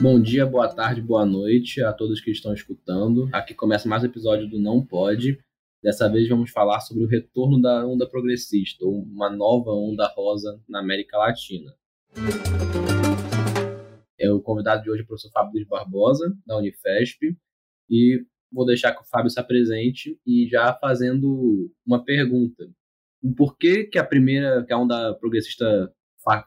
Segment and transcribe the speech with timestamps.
[0.00, 3.28] Bom dia, boa tarde, boa noite a todos que estão escutando.
[3.32, 5.40] Aqui começa mais um episódio do Não Pode.
[5.82, 10.62] Dessa vez vamos falar sobre o retorno da onda progressista, ou uma nova onda rosa
[10.68, 11.74] na América Latina.
[14.16, 17.36] É o convidado de hoje é o professor Fábio Luiz Barbosa, da Unifesp,
[17.90, 22.70] e vou deixar que o Fábio se apresente e já fazendo uma pergunta.
[23.36, 25.92] Por que, que a primeira, que a onda progressista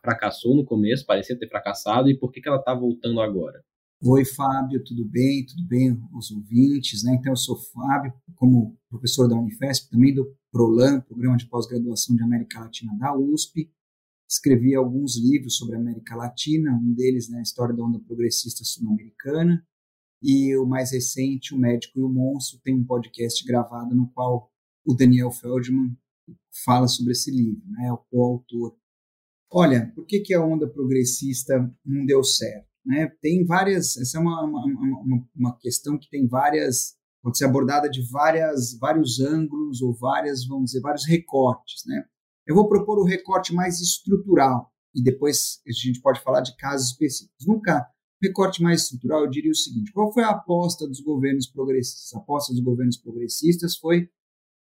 [0.01, 3.63] fracassou no começo, parecia ter fracassado, e por que, que ela está voltando agora?
[4.03, 5.45] Oi, Fábio, tudo bem?
[5.45, 7.13] Tudo bem, os ouvintes, né?
[7.13, 12.23] Então, eu sou Fábio, como professor da Unifesp, também do PROLAN, Programa de Pós-Graduação de
[12.23, 13.71] América Latina da USP.
[14.27, 19.63] Escrevi alguns livros sobre a América Latina, um deles, né, História da Onda Progressista Sul-Americana,
[20.19, 24.51] e o mais recente, O Médico e o Monstro, tem um podcast gravado no qual
[24.83, 25.95] o Daniel Feldman
[26.65, 28.75] fala sobre esse livro, né, é o coautor
[29.51, 32.65] olha, por que, que a onda progressista não deu certo?
[32.85, 33.11] Né?
[33.21, 37.89] Tem várias, essa é uma, uma, uma, uma, questão que tem várias, pode ser abordada
[37.89, 41.83] de várias, vários ângulos ou várias, vamos dizer, vários recortes.
[41.85, 42.03] Né?
[42.47, 46.91] Eu vou propor o recorte mais estrutural e depois a gente pode falar de casos
[46.91, 47.45] específicos.
[47.45, 47.85] Nunca
[48.21, 52.13] recorte mais estrutural, eu diria o seguinte: qual foi a aposta dos governos progressistas?
[52.13, 54.09] A aposta dos governos progressistas foi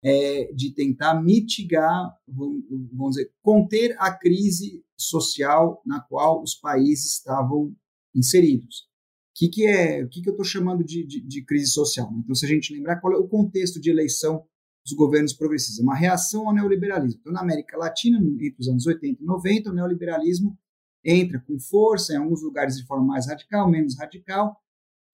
[0.04, 7.74] é, de tentar mitigar, vamos dizer, conter a crise social na qual os países estavam
[8.14, 8.88] inseridos.
[9.32, 12.12] O que, que é, o que, que eu estou chamando de, de, de, crise social?
[12.18, 14.46] Então, se a gente lembrar qual é o contexto de eleição
[14.86, 17.20] dos governos progressistas, uma reação ao neoliberalismo.
[17.22, 20.58] Então, na América Latina, entre os anos 80 e 90, o neoliberalismo
[21.04, 24.58] entra com força, em alguns lugares de forma mais radical, menos radical,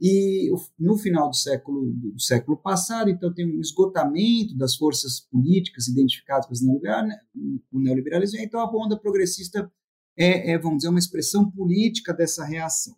[0.02, 5.88] e no final do século, do século passado, então, tem um esgotamento das forças políticas
[5.88, 9.70] identificadas com o neoliberalismo, então a onda progressista
[10.18, 12.96] é, é, vamos dizer, uma expressão política dessa reação.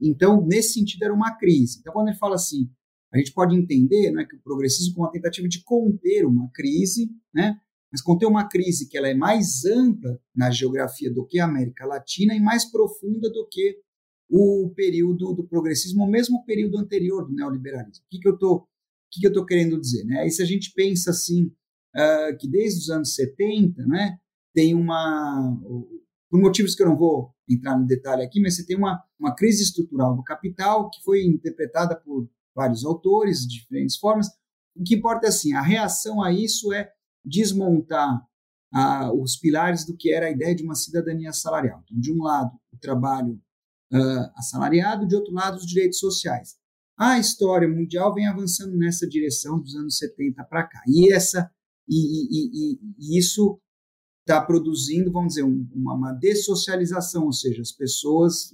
[0.00, 1.78] Então, nesse sentido, era uma crise.
[1.80, 2.70] Então, quando ele fala assim,
[3.12, 7.10] a gente pode entender né, que o progressismo como uma tentativa de conter uma crise,
[7.32, 7.60] né,
[7.90, 11.84] mas conter uma crise que ela é mais ampla na geografia do que a América
[11.84, 13.78] Latina e mais profunda do que
[14.34, 18.02] o período do progressismo, ou mesmo o período anterior do neoliberalismo.
[18.06, 18.66] O que, que eu estou
[19.10, 20.04] que que eu querendo dizer?
[20.04, 20.20] Né?
[20.20, 21.52] Aí se a gente pensa assim,
[21.94, 24.16] uh, que desde os anos 70, né,
[24.54, 25.54] tem uma,
[26.30, 29.34] por motivos que eu não vou entrar no detalhe aqui, mas você tem uma, uma
[29.34, 32.26] crise estrutural do capital que foi interpretada por
[32.56, 34.28] vários autores de diferentes formas.
[34.74, 36.90] O que importa é assim, a reação a isso é
[37.22, 38.16] desmontar
[38.74, 41.82] uh, os pilares do que era a ideia de uma cidadania salarial.
[41.84, 43.38] Então, de um lado, o trabalho
[43.92, 46.56] uh, assalariado, de outro lado, os direitos sociais.
[46.98, 50.82] A história mundial vem avançando nessa direção dos anos 70 para cá.
[50.86, 51.50] E, essa,
[51.88, 53.60] e, e, e isso
[54.20, 58.52] está produzindo, vamos dizer, um, uma, uma dessocialização, ou seja, as pessoas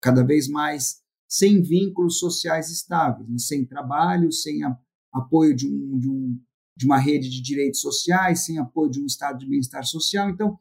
[0.00, 3.38] cada vez mais sem vínculos sociais estáveis, né?
[3.38, 4.76] sem trabalho, sem a,
[5.12, 6.40] apoio de, um, de, um,
[6.76, 10.30] de uma rede de direitos sociais, sem apoio de um estado de bem-estar social.
[10.30, 10.58] Então,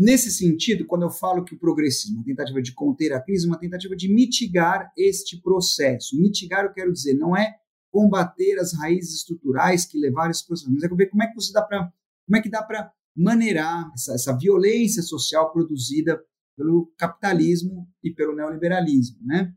[0.00, 3.58] Nesse sentido, quando eu falo que o progressismo, uma tentativa de conter a crise, uma
[3.58, 6.18] tentativa de mitigar este processo.
[6.18, 7.54] Mitigar, eu quero dizer, não é
[7.92, 11.52] combater as raízes estruturais que levaram esse processo, mas é ver como é que você
[11.52, 11.92] dá para
[12.26, 16.18] como é que dá para maneirar essa, essa violência social produzida
[16.56, 19.52] pelo capitalismo e pelo neoliberalismo, né?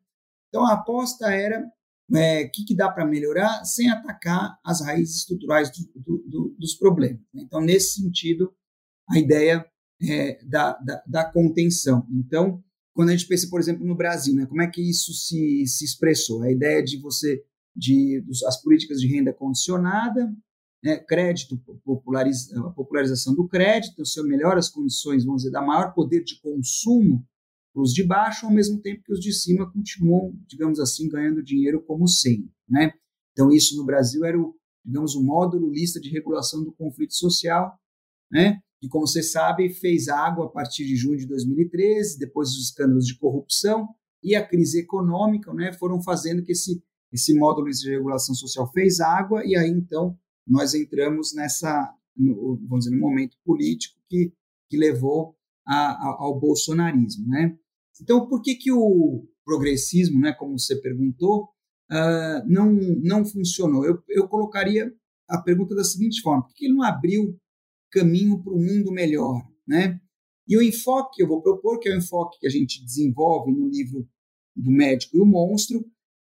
[0.49, 1.63] Então a aposta era
[2.11, 6.55] o é, que, que dá para melhorar sem atacar as raízes estruturais do, do, do,
[6.59, 7.21] dos problemas.
[7.33, 7.43] Né?
[7.43, 8.53] Então nesse sentido
[9.09, 9.65] a ideia
[10.03, 12.05] é, da, da, da, contenção.
[12.11, 12.61] Então,
[12.93, 15.85] quando a gente pensa, por exemplo, no Brasil, né, como é que isso se, se
[15.85, 16.43] expressou?
[16.43, 17.43] A ideia de você,
[17.75, 20.31] de dos, as políticas de renda condicionada,
[20.83, 21.59] né, crédito,
[22.57, 26.39] a popularização do crédito, o seu melhora as condições, vamos dizer, da maior poder de
[26.41, 27.25] consumo
[27.73, 31.41] para os de baixo, ao mesmo tempo que os de cima continuam, digamos assim, ganhando
[31.41, 32.51] dinheiro como sempre.
[32.69, 32.91] Né?
[33.31, 37.79] Então, isso no Brasil era o, digamos, o módulo lista de regulação do conflito social,
[38.29, 38.61] né?
[38.83, 43.07] Que, como você sabe, fez água a partir de junho de 2013, depois dos escândalos
[43.07, 43.88] de corrupção
[44.21, 49.00] e a crise econômica, né, foram fazendo que esse, esse módulo de regulação social fez
[49.00, 54.33] água, e aí então nós entramos nessa, no, vamos dizer, no momento político que,
[54.69, 55.33] que levou
[55.65, 57.25] a, a, ao bolsonarismo.
[57.30, 57.57] Né?
[58.01, 61.45] Então, por que, que o progressismo, né, como você perguntou,
[61.89, 63.85] uh, não, não funcionou?
[63.85, 64.94] Eu, eu colocaria
[65.30, 67.39] a pergunta da seguinte forma: por que ele não abriu
[67.94, 70.01] caminho para um mundo melhor, né?
[70.48, 73.51] E o enfoque que eu vou propor, que é o enfoque que a gente desenvolve
[73.51, 74.10] no livro
[74.56, 75.86] do Médico e o Monstro,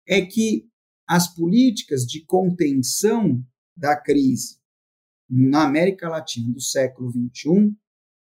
[0.07, 0.69] é que
[1.07, 3.45] as políticas de contenção
[3.77, 4.59] da crise
[5.29, 7.75] na América Latina do século XXI,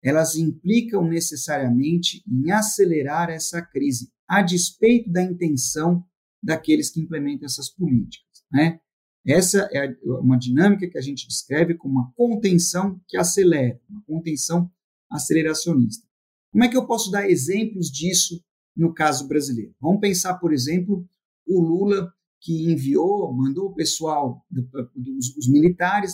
[0.01, 6.05] elas implicam necessariamente em acelerar essa crise, a despeito da intenção
[6.41, 8.45] daqueles que implementam essas políticas.
[8.51, 8.79] Né?
[9.25, 14.71] Essa é uma dinâmica que a gente descreve como uma contenção que acelera, uma contenção
[15.09, 16.07] aceleracionista.
[16.51, 18.43] Como é que eu posso dar exemplos disso
[18.75, 19.73] no caso brasileiro?
[19.81, 21.07] Vamos pensar, por exemplo,
[21.47, 24.45] o Lula que enviou, mandou o pessoal,
[24.95, 26.13] dos, os militares,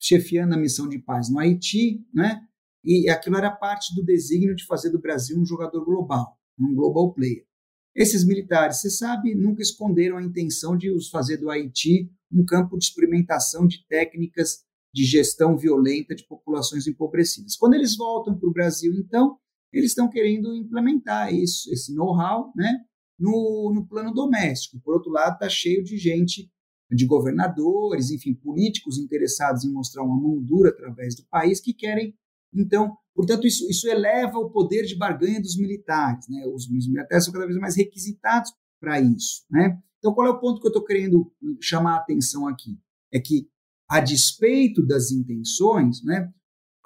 [0.00, 2.40] chefiando a missão de paz no Haiti, né?
[2.84, 7.12] e aquilo era parte do desígnio de fazer do Brasil um jogador global, um global
[7.12, 7.44] player.
[7.94, 12.76] Esses militares, você sabe, nunca esconderam a intenção de os fazer do Haiti um campo
[12.76, 17.56] de experimentação de técnicas de gestão violenta de populações empobrecidas.
[17.56, 19.36] Quando eles voltam para o Brasil, então,
[19.72, 22.84] eles estão querendo implementar isso, esse know-how, né,
[23.18, 24.80] no, no plano doméstico.
[24.80, 26.50] Por outro lado, está cheio de gente,
[26.90, 32.14] de governadores, enfim, políticos interessados em mostrar uma mão dura através do país que querem,
[32.54, 36.46] então, portanto, isso, isso eleva o poder de barganha dos militares, né?
[36.54, 39.76] Os, os militares são cada vez mais requisitados para isso, né?
[39.98, 41.28] Então, qual é o ponto que eu estou querendo
[41.60, 42.78] chamar a atenção aqui?
[43.12, 43.48] É que,
[43.90, 46.32] a despeito das intenções, né,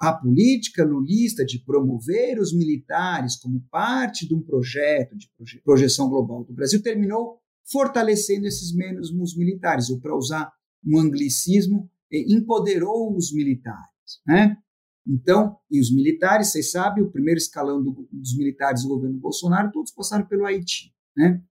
[0.01, 6.09] a política lulista de promover os militares como parte de um projeto de proje projeção
[6.09, 7.37] global do Brasil terminou
[7.71, 10.51] fortalecendo esses menos militares, ou para usar
[10.83, 14.19] um anglicismo, empoderou os militares.
[14.25, 14.57] Né?
[15.05, 19.71] Então, e os militares, vocês sabem, o primeiro escalão do, dos militares do governo Bolsonaro,
[19.71, 20.93] todos passaram pelo Haiti.
[21.15, 21.41] Né?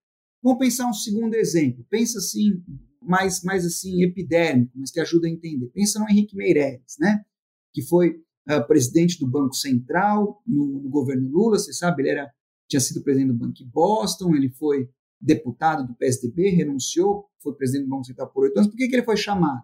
[0.42, 1.84] Vamos pensar um segundo exemplo.
[1.90, 2.62] Pensa assim,
[3.00, 5.66] mais, mais assim, epidérmico, mas que ajuda a entender.
[5.66, 7.22] Pensa no Henrique Meirelles, né?
[7.72, 12.32] que foi uh, presidente do Banco Central no, no, governo Lula, você sabe, ele era,
[12.68, 14.88] tinha sido presidente do Banco Boston, ele foi
[15.20, 18.70] deputado do PSDB, renunciou, foi presidente do Banco Central por oito anos.
[18.70, 19.62] Por que, que ele foi chamado?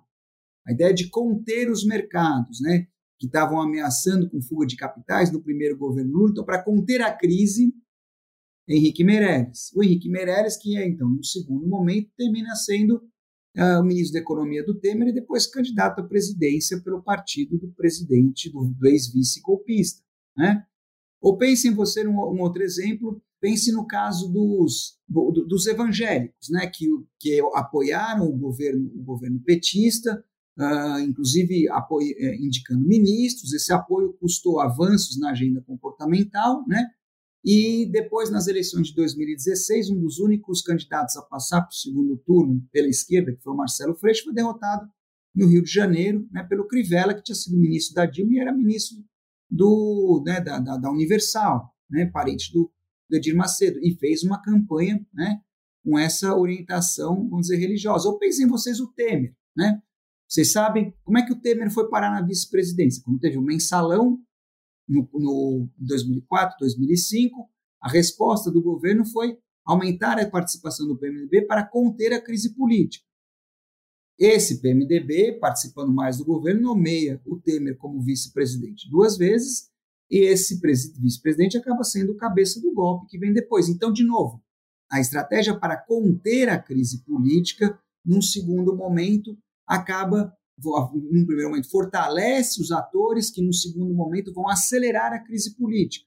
[0.67, 2.87] A ideia de conter os mercados, né?
[3.19, 6.31] Que estavam ameaçando com fuga de capitais no primeiro governo Lula.
[6.31, 7.75] Então, para conter a crise,
[8.69, 9.73] Henrique Meirelles.
[9.75, 12.97] O Henrique Meirelles, que é, então, no segundo momento, termina sendo
[13.57, 17.73] uh, o ministro da Economia do Temer e depois candidato à presidência pelo partido do
[17.73, 20.03] presidente, do, do ex-vice-golpista.
[20.37, 20.65] Né?
[21.21, 26.49] Ou pense em você num um outro exemplo, pense no caso dos, do, dos evangélicos,
[26.51, 26.87] né, que,
[27.19, 30.25] que apoiaram o governo, o governo petista,
[30.59, 33.53] uh, inclusive apoio, eh, indicando ministros.
[33.53, 36.85] Esse apoio custou avanços na agenda comportamental, né?
[37.45, 42.17] E depois, nas eleições de 2016, um dos únicos candidatos a passar para o segundo
[42.19, 44.91] turno pela esquerda, que foi o Marcelo Freixo, foi derrotado
[45.35, 48.53] no Rio de Janeiro né, pelo Crivella, que tinha sido ministro da Dilma e era
[48.53, 48.99] ministro
[49.49, 52.71] do, né, da, da, da, Universal, né, parente do,
[53.09, 55.41] do Edir Macedo, e fez uma campanha né,
[55.85, 58.09] com essa orientação, vamos dizer, religiosa.
[58.09, 59.35] Ou pensem vocês o Temer.
[59.57, 59.81] Né?
[60.29, 63.03] Vocês sabem como é que o Temer foi parar na vice-presidência?
[63.03, 64.21] Quando teve um mensalão
[64.87, 67.49] no, no 2004, 2005,
[67.81, 73.05] a resposta do governo foi aumentar a participação do PMDB para conter a crise política.
[74.19, 79.71] Esse PMDB, participando mais do governo, nomeia o Temer como vice-presidente duas vezes,
[80.11, 80.59] e esse
[81.01, 83.69] vice-presidente acaba sendo o cabeça do golpe que vem depois.
[83.69, 84.43] Então, de novo,
[84.91, 92.61] a estratégia para conter a crise política, num segundo momento, acaba num primeiro momento, fortalece
[92.61, 96.05] os atores que, num segundo momento, vão acelerar a crise política.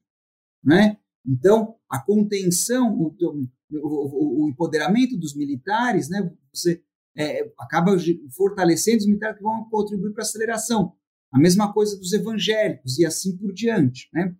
[0.63, 0.97] Né?
[1.25, 3.15] Então, a contenção, o,
[3.71, 6.83] o, o empoderamento dos militares, né, você
[7.15, 7.95] é, acaba
[8.35, 10.93] fortalecendo os militares que vão contribuir para a aceleração.
[11.31, 14.09] A mesma coisa dos evangélicos e assim por diante.
[14.13, 14.35] Né?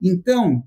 [0.00, 0.62] Então,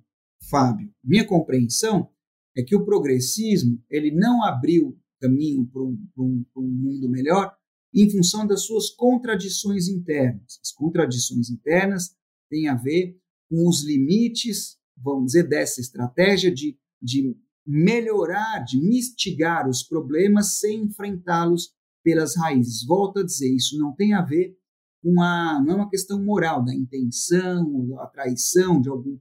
[0.49, 2.09] Fábio, minha compreensão
[2.57, 7.55] é que o progressismo ele não abriu caminho para um, um, um mundo melhor
[7.93, 10.59] em função das suas contradições internas.
[10.63, 12.15] As contradições internas
[12.49, 13.17] têm a ver
[13.49, 20.83] com os limites, vamos dizer, dessa estratégia de, de melhorar, de mitigar os problemas sem
[20.83, 22.85] enfrentá-los pelas raízes.
[22.85, 24.57] Volto a dizer, isso não tem a ver
[25.01, 29.17] com a, não é uma questão moral da intenção, a traição de algum,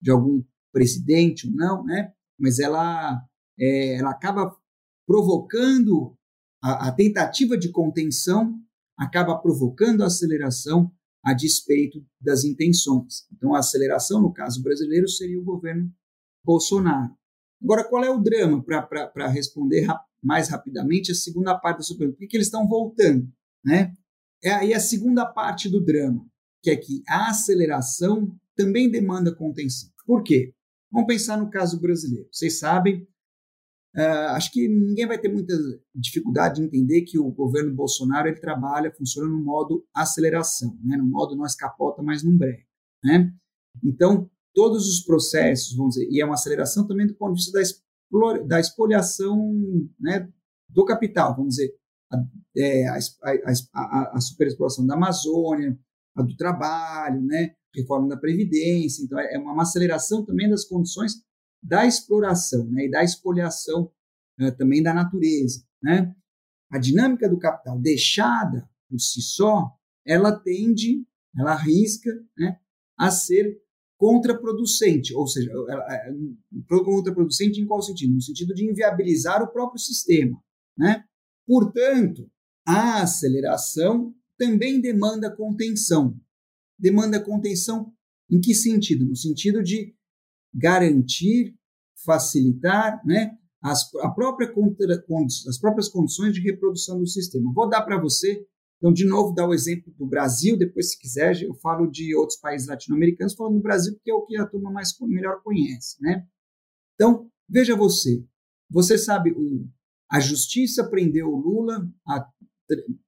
[0.00, 2.12] de algum presidente ou não, né?
[2.38, 3.22] mas ela,
[3.58, 4.56] é, ela acaba
[5.06, 6.16] provocando
[6.62, 8.58] a, a tentativa de contenção
[8.96, 13.26] acaba provocando a aceleração a despeito das intenções.
[13.32, 15.90] Então, a aceleração, no caso brasileiro, seria o governo
[16.44, 17.14] Bolsonaro.
[17.62, 21.98] Agora, qual é o drama para responder rap mais rapidamente a segunda parte da sua
[21.98, 22.18] pergunta?
[22.18, 23.30] Por que, eles estão voltando?
[23.64, 23.92] Né?
[24.42, 26.26] É aí a segunda parte do drama,
[26.62, 29.90] que é que a aceleração também demanda contenção.
[30.06, 30.54] Por quê?
[30.90, 32.28] Vamos pensar no caso brasileiro.
[32.32, 33.06] Vocês sabem,
[33.96, 35.52] Uh, acho que ninguém vai ter muita
[35.94, 40.96] dificuldade de entender que o governo Bolsonaro ele trabalha, funciona no modo aceleração, né?
[40.96, 42.64] no modo não escapota, mas não breca.
[43.02, 43.32] Né?
[43.84, 47.52] Então, todos os processos, vamos dizer, e é uma aceleração também do ponto de vista
[47.52, 49.52] da, explore, da expoliação
[49.98, 50.28] né,
[50.68, 51.74] do capital, vamos dizer,
[52.12, 52.16] a,
[52.56, 52.98] é, a,
[53.74, 55.76] a, a superexploração da Amazônia,
[56.16, 59.02] a do trabalho, né, reforma da Previdência.
[59.02, 61.14] Então, é uma aceleração também das condições
[61.62, 63.90] da exploração né, e da expoliação
[64.38, 65.64] é, também da natureza.
[65.82, 66.14] Né?
[66.70, 69.70] A dinâmica do capital deixada por si só,
[70.04, 71.06] ela tende,
[71.38, 72.58] ela arrisca né,
[72.98, 73.60] a ser
[73.96, 75.52] contraproducente, ou seja,
[75.90, 76.12] é,
[76.68, 78.14] contraproducente em qual sentido?
[78.14, 80.42] No sentido de inviabilizar o próprio sistema.
[80.76, 81.04] Né?
[81.46, 82.30] Portanto,
[82.66, 86.18] a aceleração também demanda contenção.
[86.78, 87.92] Demanda contenção
[88.30, 89.04] em que sentido?
[89.04, 89.94] No sentido de
[90.52, 91.54] garantir,
[92.04, 95.04] facilitar né, as, a própria contra,
[95.48, 97.52] as próprias condições de reprodução do sistema.
[97.52, 98.44] Vou dar para você,
[98.78, 102.38] então, de novo, dar o exemplo do Brasil, depois, se quiser, eu falo de outros
[102.38, 105.96] países latino-americanos, falando do Brasil, porque é o que a turma mais melhor conhece.
[106.00, 106.26] Né?
[106.94, 108.24] Então, veja você,
[108.70, 109.68] você sabe, o,
[110.10, 112.26] a justiça prendeu o Lula a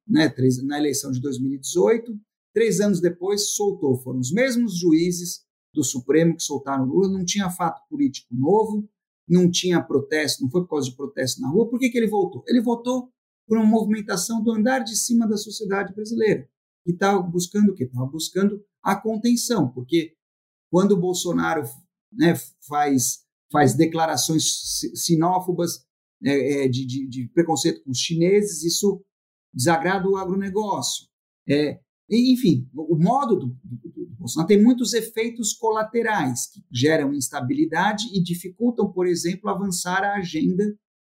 [0.07, 2.19] né, três, na eleição de 2018.
[2.55, 3.97] Três anos depois, soltou.
[3.97, 7.09] Foram os mesmos juízes do Supremo que soltaram Lula.
[7.09, 8.89] Não tinha fato político novo,
[9.29, 11.69] não tinha protesto, não foi por causa de protesto na rua.
[11.69, 12.45] Por que, que ele voltou?
[12.47, 13.11] Ele voltou
[13.47, 16.49] por uma movimentação do andar de cima da sociedade brasileira,
[16.85, 17.85] que estava buscando o quê?
[17.85, 20.15] Estava buscando a contenção, porque
[20.71, 21.63] quando o Bolsonaro
[22.13, 22.35] né,
[22.67, 25.85] faz, faz declarações sinófobas
[26.25, 29.05] é, é, de, de, de, preconceito com os chineses, isso
[29.53, 31.07] desagrada o agronegócio.
[31.49, 38.05] É, enfim, o modo do, do, do, Bolsonaro tem muitos efeitos colaterais que geram instabilidade
[38.15, 40.65] e dificultam, por exemplo, avançar a agenda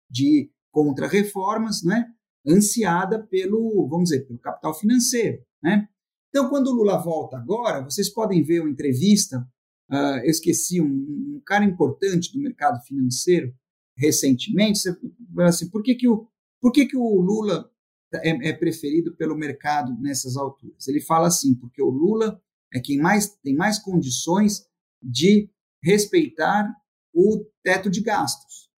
[0.09, 2.05] de contra-reformas, né,
[2.47, 5.43] ansiada pelo, vamos dizer, pelo capital financeiro.
[5.61, 5.87] Né?
[6.29, 9.45] Então, quando o Lula volta agora, vocês podem ver uma entrevista,
[9.91, 13.53] uh, eu esqueci, um, um, cara importante do mercado financeiro
[13.95, 14.93] recentemente, você
[15.35, 16.27] fala assim, por que, que, o,
[16.59, 17.69] por que, que o Lula
[18.15, 20.87] é, é, preferido pelo mercado nessas alturas.
[20.87, 22.39] Ele fala assim, porque o Lula
[22.73, 24.65] é quem mais tem mais condições
[25.01, 25.49] de
[25.83, 26.73] respeitar
[27.13, 28.69] o teto de gastos.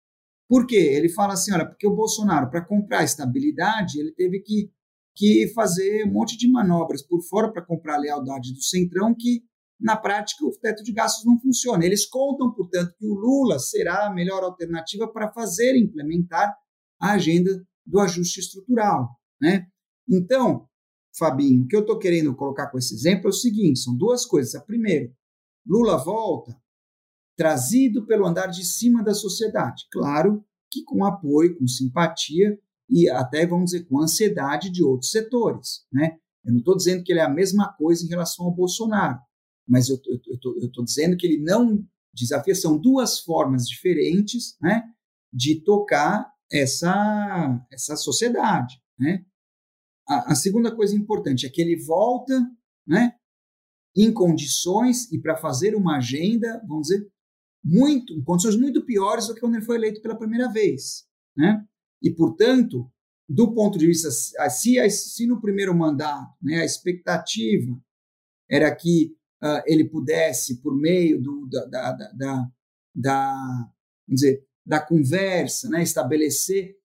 [0.49, 0.77] Por quê?
[0.77, 4.71] Ele fala assim, olha, porque o Bolsonaro, para comprar estabilidade, ele teve que,
[5.15, 9.43] que fazer um monte de manobras por fora para comprar a lealdade do Centrão, que
[9.81, 11.85] na prática o teto de gastos não funciona.
[11.85, 16.55] Eles contam, portanto, que o Lula será a melhor alternativa para fazer implementar
[17.01, 17.51] a agenda
[17.85, 19.09] do ajuste estrutural.
[19.41, 19.67] Né?
[20.09, 20.69] Então,
[21.17, 24.27] Fabinho, o que eu estou querendo colocar com esse exemplo é o seguinte: são duas
[24.27, 24.55] coisas.
[24.55, 25.13] A primeira,
[25.67, 26.57] Lula volta
[27.37, 29.87] trazido pelo andar de cima da sociedade.
[29.91, 35.85] Claro que com apoio, com simpatia e até, vamos dizer, com ansiedade de outros setores.
[35.93, 36.17] Né?
[36.45, 39.19] Eu não estou dizendo que ele é a mesma coisa em relação ao Bolsonaro,
[39.67, 44.85] mas eu estou dizendo que ele não desafia, são duas formas diferentes né,
[45.33, 48.81] de tocar essa, essa sociedade.
[48.99, 49.25] Né?
[50.07, 52.39] A, a, segunda coisa importante é que ele volta
[52.87, 53.15] né,
[53.97, 57.09] em condições e para fazer uma agenda, vamos dizer,
[57.65, 61.07] muito, em condições muito piores do que quando ele foi eleito pela primeira vez.
[61.37, 61.65] Né?
[62.03, 62.91] E, portanto,
[63.29, 67.81] do ponto de vista, se, se no primeiro mandato né, a expectativa
[68.51, 72.51] era que uh, ele pudesse, por meio do, da, da, da,
[72.95, 73.33] da,
[74.07, 76.77] vamos dizer, da conversa, né, estabelecer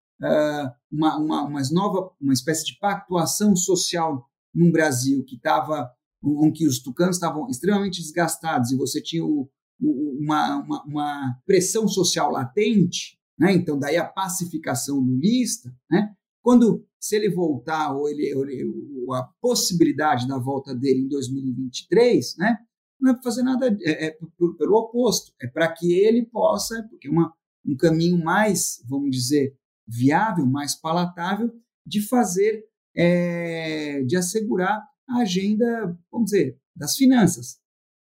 [0.92, 5.90] uma, uma, uma, nova, uma espécie de pactuação social num Brasil que estava,
[6.24, 9.50] em que os tucanos estavam extremamente desgastados e você tinha o,
[9.82, 13.54] o, uma, uma, uma, pressão social latente, né?
[13.54, 16.14] então daí a pacificação lulista, né?
[16.42, 18.66] quando se ele voltar ou ele, ou ele,
[19.06, 22.58] ou a possibilidade da volta dele em 2023, né?
[23.00, 24.18] não é para fazer nada, é, é
[24.58, 27.34] pelo oposto, é para que ele possa, porque é uma,
[27.66, 29.56] um caminho mais, vamos dizer,
[29.90, 31.52] viável, mais palatável
[31.86, 32.64] de fazer,
[32.96, 37.58] é, de assegurar a agenda, vamos dizer, das finanças.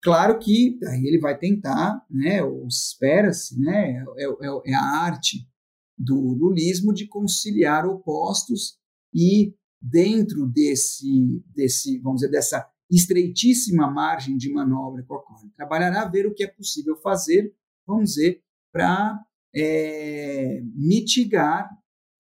[0.03, 5.49] Claro que aí ele vai tentar, né, ou espera-se, né, é, é, é a arte
[5.97, 8.79] do lulismo de conciliar opostos
[9.13, 16.09] e dentro desse, desse, vamos dizer, dessa estreitíssima margem de manobra que ocorre, trabalhará a
[16.09, 17.53] ver o que é possível fazer,
[17.87, 18.43] vamos dizer,
[18.73, 19.21] para
[19.59, 21.69] é, mitigar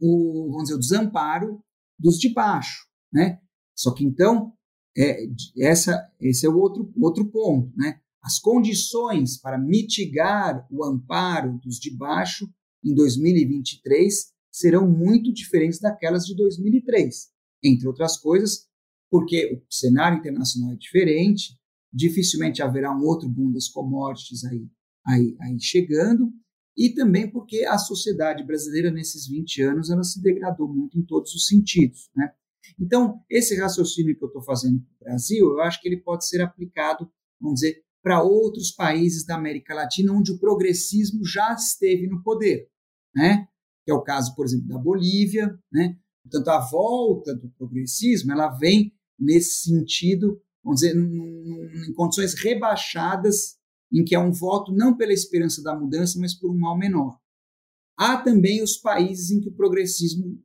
[0.00, 1.62] o, vamos dizer, o desamparo
[1.99, 3.40] dos de baixo, né?
[3.76, 4.52] Só que então
[4.97, 5.26] é,
[5.61, 8.00] essa, esse é o outro, outro ponto, né?
[8.21, 12.52] As condições para mitigar o amparo dos de baixo
[12.85, 17.28] em 2023 serão muito diferentes daquelas de 2003,
[17.62, 18.66] entre outras coisas,
[19.11, 21.57] porque o cenário internacional é diferente,
[21.92, 24.68] dificilmente haverá um outro boom das commodities aí,
[25.07, 26.33] aí, aí chegando,
[26.78, 31.35] e também porque a sociedade brasileira nesses 20 anos ela se degradou muito em todos
[31.35, 32.32] os sentidos, né?
[32.78, 36.28] Então, esse raciocínio que eu estou fazendo para o Brasil, eu acho que ele pode
[36.28, 42.06] ser aplicado, vamos dizer, para outros países da América Latina onde o progressismo já esteve
[42.06, 42.68] no poder,
[43.12, 43.49] né?
[43.85, 45.99] Que é o caso, por exemplo, da Bolívia, né?
[46.23, 53.58] Portanto, a volta do progressismo, ela vem nesse sentido, vamos dizer, em condições rebaixadas,
[53.92, 57.18] em que é um voto não pela esperança da mudança, mas por um mal menor.
[57.97, 60.40] Há também os países em que o progressismo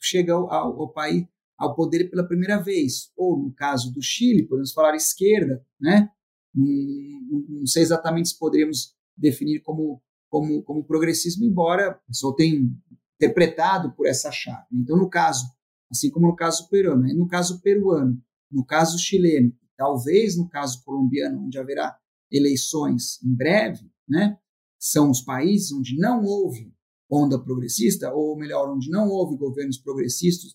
[0.00, 1.24] chega ao, ao, país
[1.56, 6.10] ao poder pela primeira vez, ou no caso do Chile, podemos falar esquerda, né?
[6.54, 12.68] Não, sei exatamente se poderíamos definir como, como, como progressismo, embora pessoa tenha
[13.14, 14.66] interpretado por essa chave.
[14.72, 15.44] Então, no caso,
[15.90, 21.44] assim como no caso peruano, no caso peruano, no caso chileno, talvez no caso colombiano,
[21.44, 21.96] onde haverá
[22.30, 24.38] eleições em breve, né?
[24.78, 26.72] São os países onde não houve
[27.10, 30.54] onda progressista, ou melhor, onde não houve governos progressistas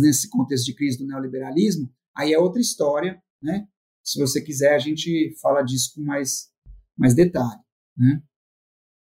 [0.00, 3.66] nesse contexto de crise do neoliberalismo, aí é outra história, né?
[4.02, 6.48] Se você quiser, a gente fala disso com mais,
[6.96, 7.60] mais detalhe,
[7.96, 8.22] né?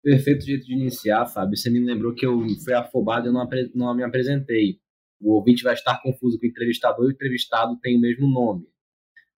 [0.03, 1.57] Perfeito jeito de iniciar, Fábio.
[1.57, 4.81] Você me lembrou que eu fui afobado e não, não me apresentei.
[5.21, 8.69] O ouvinte vai estar confuso que o entrevistador e o entrevistado têm o mesmo nome.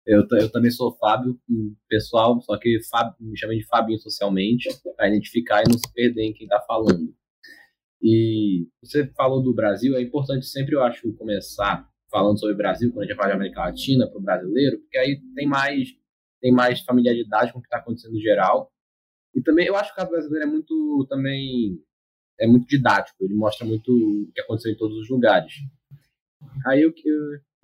[0.09, 1.39] Eu, eu também sou Fábio,
[1.87, 6.23] pessoal, só que Fábio, me chamem de Fabinho socialmente, para identificar e não se perder
[6.23, 7.15] em quem está falando.
[8.03, 12.91] E você falou do Brasil, é importante sempre, eu acho, começar falando sobre o Brasil,
[12.91, 15.91] quando a gente fala de América Latina, para o brasileiro, porque aí tem mais,
[16.41, 18.73] tem mais familiaridade com o que está acontecendo em geral.
[19.35, 21.79] E também, eu acho que o caso brasileiro é muito, também,
[22.41, 25.53] é muito didático, ele mostra muito o que aconteceu em todos os lugares.
[26.67, 26.95] Aí, eu,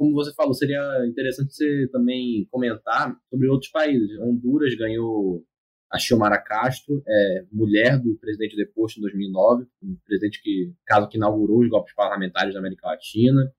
[0.04, 4.18] como você falou, seria interessante você também comentar sobre outros países.
[4.20, 5.42] Honduras ganhou
[5.90, 11.16] a Xiomara Castro, é, mulher do presidente deposto em 2009, um presidente que, caso que
[11.16, 13.50] inaugurou os golpes parlamentares da América Latina.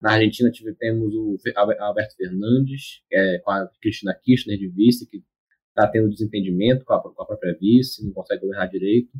[0.00, 1.36] Na Argentina tivemos o
[1.80, 5.24] Alberto Fernandes, é, com a Cristina Kirchner de vice, que
[5.70, 9.10] está tendo desentendimento com a, com a, própria vice, não consegue governar direito.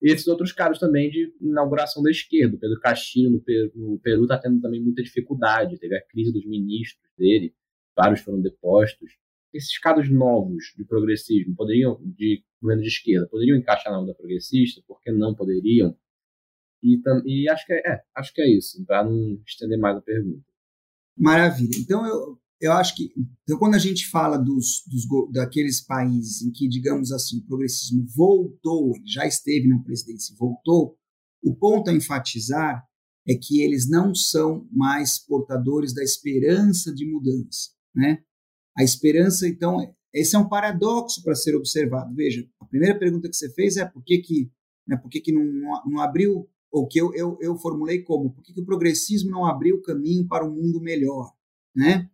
[0.00, 2.56] E esses outros casos também de inauguração da esquerda.
[2.56, 3.42] O Pedro Castilho,
[3.74, 5.78] no Peru, está tendo também muita dificuldade.
[5.78, 7.52] Teve a crise dos ministros dele,
[7.96, 9.12] vários foram depostos
[9.52, 14.82] esses casos novos de progressismo poderiam, de governo de esquerda, poderiam encaixar na onda progressista?
[14.86, 15.96] Por que não poderiam?
[16.82, 20.02] E, e acho que é, é acho que é isso, para não estender mais a
[20.02, 20.44] pergunta.
[21.16, 21.76] Maravilha.
[21.78, 23.12] Então eu, eu acho que
[23.44, 28.04] então, quando a gente fala dos, dos daqueles países em que, digamos assim, o progressismo
[28.14, 30.96] voltou, já esteve na presidência, voltou,
[31.42, 32.84] o ponto a enfatizar
[33.26, 38.22] é que eles não são mais portadores da esperança de mudança, né?
[38.76, 39.78] A esperança, então,
[40.12, 42.14] esse é um paradoxo para ser observado.
[42.14, 44.50] Veja, a primeira pergunta que você fez é por que, que,
[44.86, 45.44] né, por que, que não,
[45.86, 49.44] não abriu, ou que eu, eu, eu formulei como, por que, que o progressismo não
[49.44, 51.32] abriu o caminho para um mundo melhor?
[51.74, 52.08] Né?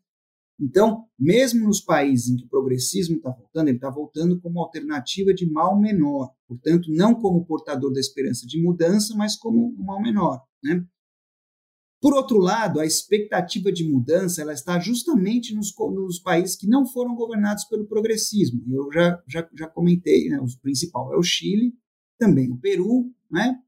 [0.61, 5.35] Então, mesmo nos países em que o progressismo está voltando, ele está voltando como alternativa
[5.35, 10.01] de mal menor, portanto, não como portador da esperança de mudança, mas como um mal
[10.01, 10.41] menor.
[10.63, 10.87] Né?
[12.01, 16.87] Por outro lado, a expectativa de mudança ela está justamente nos, nos países que não
[16.87, 18.63] foram governados pelo progressismo.
[18.71, 21.75] Eu já, já, já comentei, né, o principal é o Chile,
[22.19, 23.59] também o Peru, né,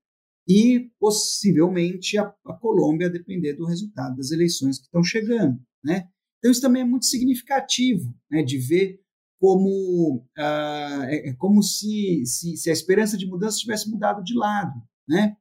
[0.47, 5.59] e possivelmente a, a Colômbia, a depender do resultado das eleições que estão chegando.
[5.83, 6.09] Né.
[6.47, 9.01] Então, isso também é muito significativo né, de ver
[9.41, 14.33] como, ah, é, é como se, se, se, a esperança de mudança tivesse mudado de
[14.33, 14.81] lado.
[15.09, 15.37] Né?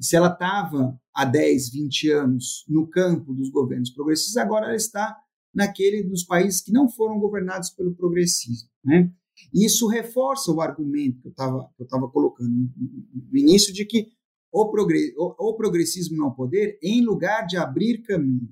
[0.00, 5.16] se ela estava há 10, 20 anos no campo dos governos progressistas, agora ela está
[5.54, 8.70] naquele dos países que não foram governados pelo progressismo.
[8.84, 9.08] Né?
[9.54, 14.08] E isso reforça o argumento que eu estava colocando no início de que
[14.50, 18.48] o, progre, o, o progressismo no poder, em lugar de abrir caminho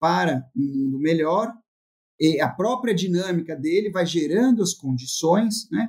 [0.00, 1.52] para um mundo melhor,
[2.18, 5.88] e a própria dinâmica dele vai gerando as condições né,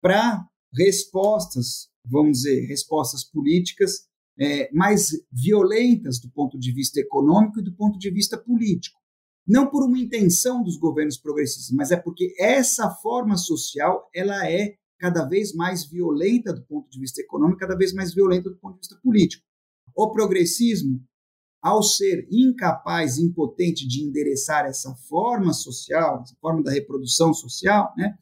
[0.00, 4.06] para respostas, vamos dizer, respostas políticas
[4.38, 8.98] é, mais violentas do ponto de vista econômico e do ponto de vista político.
[9.46, 14.74] Não por uma intenção dos governos progressistas, mas é porque essa forma social ela é
[14.98, 18.74] cada vez mais violenta do ponto de vista econômico, cada vez mais violenta do ponto
[18.74, 19.44] de vista político.
[19.94, 21.00] O progressismo,
[21.66, 28.16] ao ser incapaz, impotente de endereçar essa forma social, essa forma da reprodução social, né,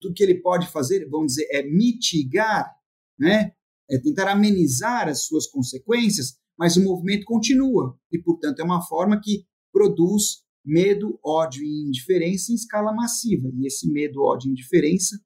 [0.00, 2.74] tudo que ele pode fazer, vamos dizer, é mitigar
[3.16, 3.52] né,
[3.88, 9.20] é tentar amenizar as suas consequências, mas o movimento continua e, portanto, é uma forma
[9.20, 13.48] que produz medo, ódio e indiferença em escala massiva.
[13.54, 15.16] E esse medo, ódio e indiferença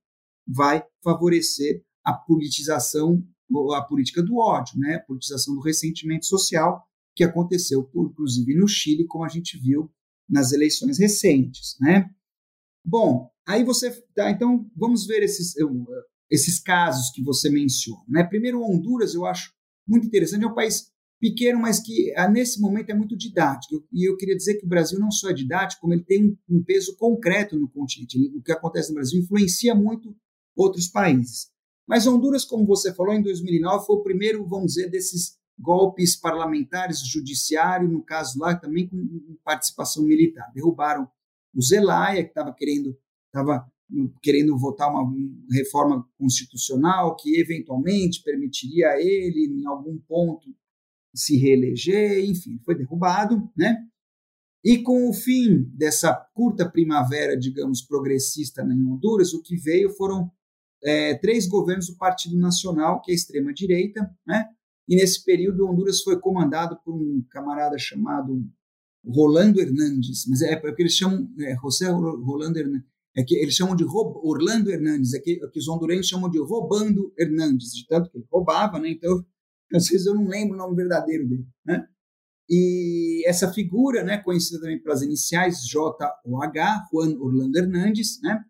[0.47, 3.27] vai favorecer a politização,
[3.75, 4.97] a política do ódio, né?
[4.97, 9.91] a politização do ressentimento social, que aconteceu, inclusive, no Chile, como a gente viu
[10.29, 11.77] nas eleições recentes.
[11.81, 12.11] Né?
[12.85, 13.91] Bom, aí você.
[14.15, 15.55] Tá, então, vamos ver esses,
[16.31, 18.03] esses casos que você menciona.
[18.09, 18.25] Né?
[18.25, 19.53] Primeiro, Honduras, eu acho
[19.87, 23.83] muito interessante, é um país pequeno, mas que ah, nesse momento é muito didático.
[23.93, 26.63] E eu queria dizer que o Brasil não só é didático, como ele tem um,
[26.63, 28.19] peso concreto no continente.
[28.37, 30.15] O que acontece no Brasil influencia muito
[30.57, 31.49] outros países.
[31.87, 37.07] Mas Honduras, como você falou, em 2009 foi o primeiro, vamos dizer, desses golpes parlamentares,
[37.07, 40.51] judiciário, no caso lá também com participação militar.
[40.55, 41.09] Derrubaram
[41.55, 43.71] o Zelaya, que estava querendo, estava
[44.23, 45.11] querendo votar uma
[45.53, 50.49] reforma constitucional que eventualmente permitiria a ele, em algum ponto,
[51.15, 53.87] se reeleger, enfim, foi derrubado, né?
[54.65, 60.31] E com o fim dessa curta primavera, digamos, progressista em Honduras, o que veio foram
[60.83, 64.49] é, três governos do Partido Nacional, que é extrema-direita, né?
[64.89, 68.45] E nesse período, Honduras foi comandado por um camarada chamado
[69.07, 73.77] Rolando Hernandes, mas é porque eles chamam é, José Rolando Hernandes, é que eles chamam
[73.77, 78.11] de Orlando Hernandes, é que, é que os hondurenhos chamam de Robando Hernandes, de tanto
[78.11, 78.91] que ele roubava, né?
[78.91, 79.25] Então,
[79.73, 81.87] às vezes eu não lembro o nome verdadeiro dele, né?
[82.49, 88.43] E essa figura, né, conhecida também pelas iniciais J-O-H, Juan Orlando Hernandes, né?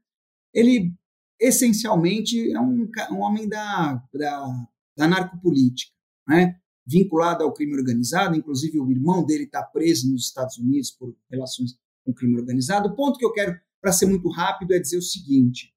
[0.53, 0.93] Ele
[1.39, 4.67] essencialmente é um, um homem da, da,
[4.97, 5.93] da narcopolítica,
[6.27, 6.57] né?
[6.87, 11.79] vinculado ao crime organizado, inclusive o irmão dele está preso nos Estados Unidos por relações
[12.05, 12.91] com crime organizado.
[12.91, 15.73] O ponto que eu quero, para ser muito rápido, é dizer o seguinte: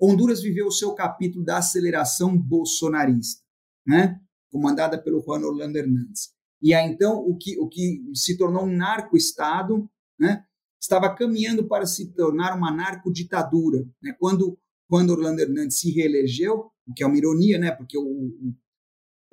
[0.00, 3.42] Honduras viveu o seu capítulo da aceleração bolsonarista,
[3.86, 4.20] né?
[4.50, 6.30] comandada pelo Juan Orlando Hernandes.
[6.62, 9.88] E aí, então, o que, o que se tornou um narco-estado
[10.18, 10.44] né?
[10.80, 13.86] estava caminhando para se tornar uma narco-ditadura.
[14.02, 14.14] Né?
[14.18, 14.58] Quando
[14.90, 17.70] quando Orlando Hernandes se reelegeu, o que é uma ironia, né?
[17.70, 18.54] Porque o, o,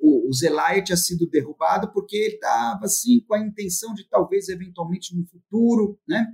[0.08, 5.16] o Zelaya tinha sido derrubado porque ele estava assim com a intenção de talvez eventualmente
[5.16, 6.26] no futuro, né?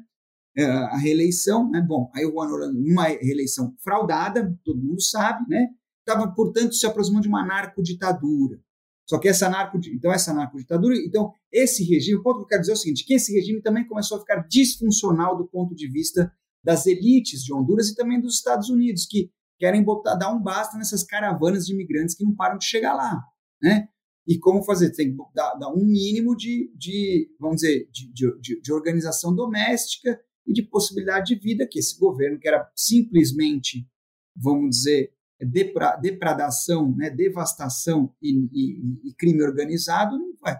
[0.56, 1.80] É, a reeleição, né?
[1.80, 5.68] Bom, aí o Juan Orlando, uma reeleição fraudada, todo mundo sabe, né?
[6.06, 8.60] Estava, portanto, se aproximando de uma narcoditadura.
[9.08, 12.60] Só que essa narco, então essa narcoditadura, então esse regime, o ponto que eu quero
[12.60, 15.88] dizer é o seguinte, que esse regime também começou a ficar disfuncional do ponto de
[15.88, 16.32] vista
[16.62, 20.78] das elites de Honduras e também dos Estados Unidos, que querem botar, dar um basta
[20.78, 23.22] nessas caravanas de imigrantes que não param de chegar lá,
[23.62, 23.88] né?
[24.26, 24.90] E como fazer?
[24.90, 30.18] Tem que dar, dar um mínimo de, de vamos dizer, de, de, de, organização doméstica
[30.46, 33.86] e de possibilidade de vida que esse governo, que era simplesmente,
[34.34, 40.58] vamos dizer, depra, depradação, né, devastação e, e, e crime organizado, não vai.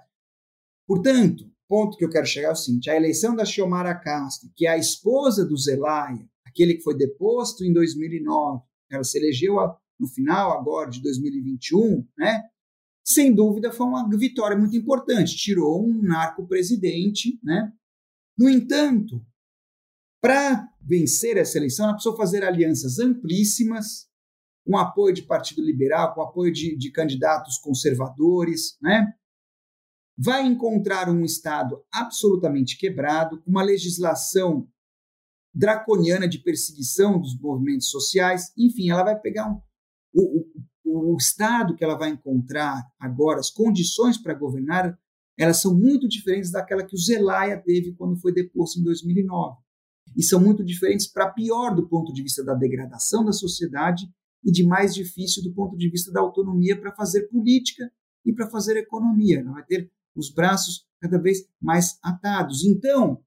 [0.86, 4.66] Portanto, ponto que eu quero chegar é o seguinte: a eleição da Xiomara Castro, que
[4.66, 9.56] é a esposa do Zelaya, aquele que foi deposto em 2009, ela se elegeu
[9.98, 12.42] no final agora de 2021, né?
[13.04, 17.72] Sem dúvida foi uma vitória muito importante, tirou um narco-presidente, né?
[18.36, 19.24] No entanto,
[20.20, 24.08] para vencer essa eleição, ela precisou fazer alianças amplíssimas,
[24.66, 29.12] com apoio de Partido Liberal, com apoio de, de candidatos conservadores, né?
[30.16, 34.68] vai encontrar um Estado absolutamente quebrado, com uma legislação
[35.52, 38.52] draconiana de perseguição dos movimentos sociais.
[38.56, 39.60] Enfim, ela vai pegar um,
[40.96, 44.98] o, Estado que ela vai encontrar agora, as condições para governar,
[45.38, 49.56] elas são muito diferentes daquela que o Zelaya teve quando foi deposto em 2009.
[50.16, 54.08] E são muito diferentes para pior do ponto de vista da degradação da sociedade
[54.44, 57.90] e de mais difícil do ponto de vista da autonomia para fazer política
[58.24, 59.40] e para fazer economia.
[59.40, 62.64] Ela vai ter os braços cada vez mais atados.
[62.64, 63.20] Então,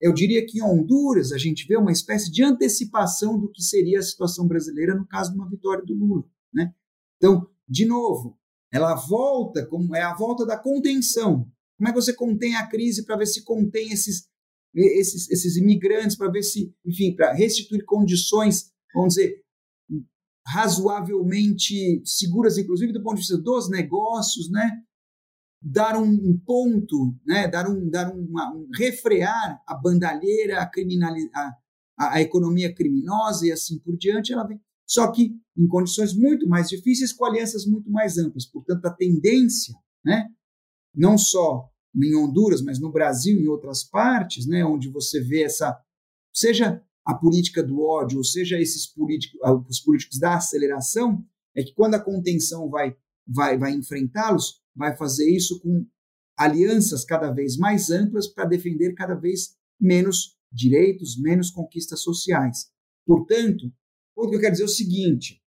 [0.00, 4.00] eu diria que em Honduras a gente vê uma espécie de antecipação do que seria
[4.00, 6.24] a situação brasileira no caso de uma vitória do Lula.
[6.52, 6.74] Né?
[7.22, 8.36] Então, de novo,
[8.72, 11.48] ela volta, como é a volta da contenção.
[11.78, 14.28] Como é que você contém a crise para ver se contém esses,
[14.74, 19.40] esses, esses imigrantes, para ver se, enfim, para restituir condições, vamos dizer,
[20.44, 24.82] razoavelmente seguras, inclusive do ponto de vista dos negócios, né?
[25.62, 31.54] dar um ponto, né, dar um, dar uma, um refrear a bandalheira, a, criminalidade,
[31.96, 34.60] a, a, economia criminosa e assim por diante, ela vem.
[34.92, 38.44] Só que em condições muito mais difíceis, com alianças muito mais amplas.
[38.44, 39.74] Portanto, a tendência,
[40.04, 40.28] né,
[40.94, 45.44] não só em Honduras, mas no Brasil e em outras partes, né, onde você vê
[45.44, 45.78] essa,
[46.34, 51.24] seja a política do ódio, ou seja esses políticos, os políticos da aceleração,
[51.56, 52.94] é que quando a contenção vai
[53.26, 55.86] vai, vai enfrentá-los, vai fazer isso com
[56.36, 62.70] alianças cada vez mais amplas para defender cada vez menos direitos, menos conquistas sociais.
[63.06, 63.72] Portanto,
[64.16, 65.42] o que eu quero dizer é o seguinte: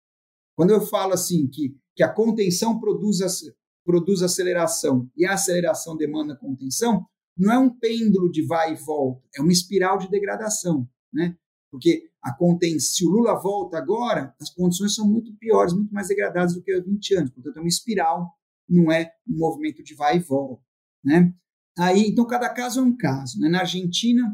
[0.55, 3.19] quando eu falo assim que, que a contenção produz,
[3.83, 7.05] produz aceleração e a aceleração demanda contenção,
[7.37, 11.37] não é um pêndulo de vai e volta, é uma espiral de degradação, né?
[11.69, 12.33] Porque a
[12.79, 16.71] se o Lula volta agora, as condições são muito piores, muito mais degradadas do que
[16.71, 17.31] há 20 anos.
[17.31, 18.33] Portanto, é uma espiral,
[18.67, 20.63] não é um movimento de vai e volta,
[21.03, 21.33] né?
[21.77, 23.39] Aí, então, cada caso é um caso.
[23.39, 23.49] Né?
[23.49, 24.33] Na Argentina,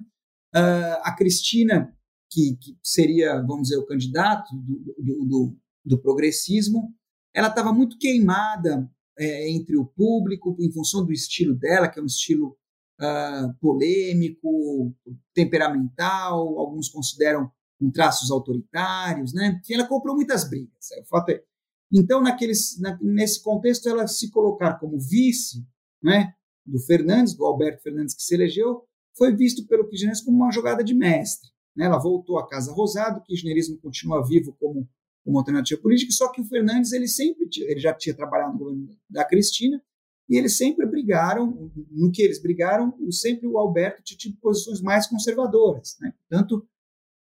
[0.56, 1.94] uh, a Cristina,
[2.32, 6.96] que, que, seria, vamos dizer, o candidato do, do, do, do progressismo,
[7.34, 8.90] ela estava muito queimada
[9.20, 12.58] é, entre o público, em função do estilo dela, que é um estilo
[13.00, 14.96] uh, polêmico,
[15.34, 19.60] temperamental, alguns consideram com traços autoritários, né?
[19.62, 20.92] Enfim, ela comprou muitas brigas.
[20.94, 21.44] É, o fato é.
[21.92, 25.66] Então, naqueles, na, nesse contexto, ela se colocar como vice,
[26.02, 26.34] né,
[26.66, 28.84] do Fernandes, do Alberto Fernandes que se elegeu,
[29.18, 31.50] foi visto pelo kirchnerismo como uma jogada de mestre.
[31.82, 31.88] Né?
[31.88, 34.88] Ela voltou à Casa Rosada, o kirchnerismo continua vivo como,
[35.26, 38.90] como alternativa política, só que o Fernandes ele sempre ele já tinha trabalhado no governo
[39.10, 39.82] da Cristina
[40.30, 45.98] e eles sempre brigaram, no que eles brigaram, sempre o Alberto tinha posições mais conservadoras.
[46.00, 46.14] Né?
[46.20, 46.66] Portanto,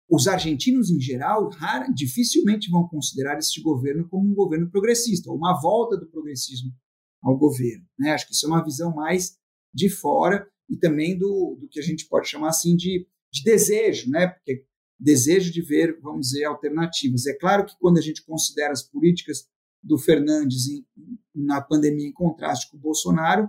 [0.08, 5.36] os argentinos, em geral, rara, dificilmente vão considerar este governo como um governo progressista, ou
[5.36, 6.72] uma volta do progressismo
[7.20, 7.84] ao governo.
[7.98, 8.12] Né?
[8.12, 9.36] Acho que isso é uma visão mais
[9.72, 14.08] de fora e também do, do que a gente pode chamar assim de, de desejo,
[14.08, 14.28] né?
[14.28, 14.64] porque
[14.98, 17.26] desejo de ver, vamos dizer, alternativas.
[17.26, 19.48] É claro que quando a gente considera as políticas
[19.82, 20.86] do Fernandes em,
[21.34, 23.48] na pandemia em contraste com o Bolsonaro,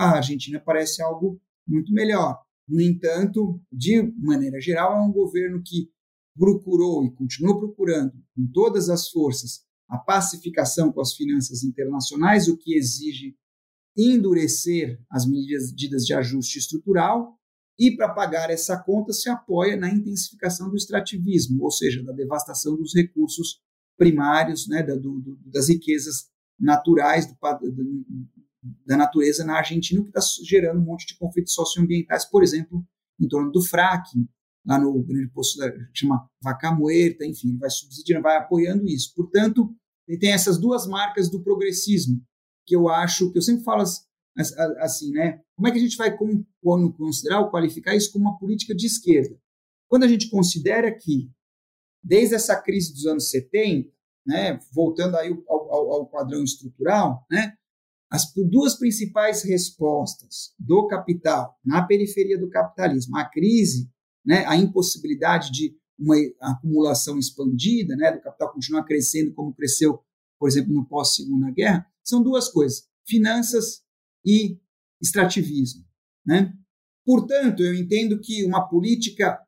[0.00, 2.40] a Argentina parece algo muito melhor.
[2.66, 5.90] No entanto, de maneira geral, é um governo que
[6.36, 12.56] procurou e continua procurando, com todas as forças, a pacificação com as finanças internacionais, o
[12.56, 13.36] que exige
[13.96, 17.35] endurecer as medidas de ajuste estrutural,
[17.78, 22.76] e para pagar essa conta se apoia na intensificação do extrativismo, ou seja, da devastação
[22.76, 23.60] dos recursos
[23.98, 27.36] primários, né, da, do, das riquezas naturais do,
[28.86, 32.84] da natureza na Argentina, que está gerando um monte de conflitos socioambientais, por exemplo,
[33.20, 34.28] em torno do fracking,
[34.66, 39.12] lá no grande poço da, chama Vaca Muerta, enfim, vai subsidiando, vai apoiando isso.
[39.14, 39.74] Portanto,
[40.18, 42.20] tem essas duas marcas do progressismo,
[42.66, 43.82] que eu acho, que eu sempre falo
[44.78, 45.40] assim, né?
[45.54, 46.16] Como é que a gente vai
[46.96, 49.36] considerar ou qualificar isso como uma política de esquerda?
[49.88, 51.30] Quando a gente considera que
[52.02, 53.88] desde essa crise dos anos 70,
[54.26, 57.54] né, voltando aí ao, ao, ao padrão estrutural, né,
[58.10, 63.90] as duas principais respostas do capital na periferia do capitalismo, a crise,
[64.24, 70.00] né, a impossibilidade de uma acumulação expandida, né, do capital continuar crescendo como cresceu,
[70.38, 73.82] por exemplo, no pós-segunda guerra, são duas coisas: finanças
[74.26, 74.58] e
[75.00, 75.84] extrativismo,
[76.26, 76.52] né?
[77.04, 79.40] Portanto, eu entendo que uma política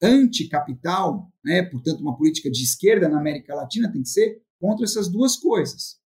[0.00, 5.08] anticapital, né, portanto, uma política de esquerda na América Latina tem que ser contra essas
[5.08, 5.98] duas coisas.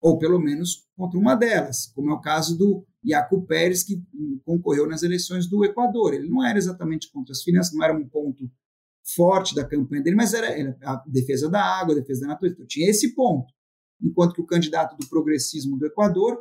[0.00, 4.02] Ou pelo menos contra uma delas, como é o caso do Iaco Pérez, que
[4.44, 6.12] concorreu nas eleições do Equador.
[6.12, 8.50] Ele não era exatamente contra as finanças, não era um ponto
[9.16, 12.54] forte da campanha dele, mas era, era a defesa da água, a defesa da natureza.
[12.54, 13.52] Então, tinha esse ponto.
[14.00, 16.38] Enquanto que o candidato do progressismo do Equador,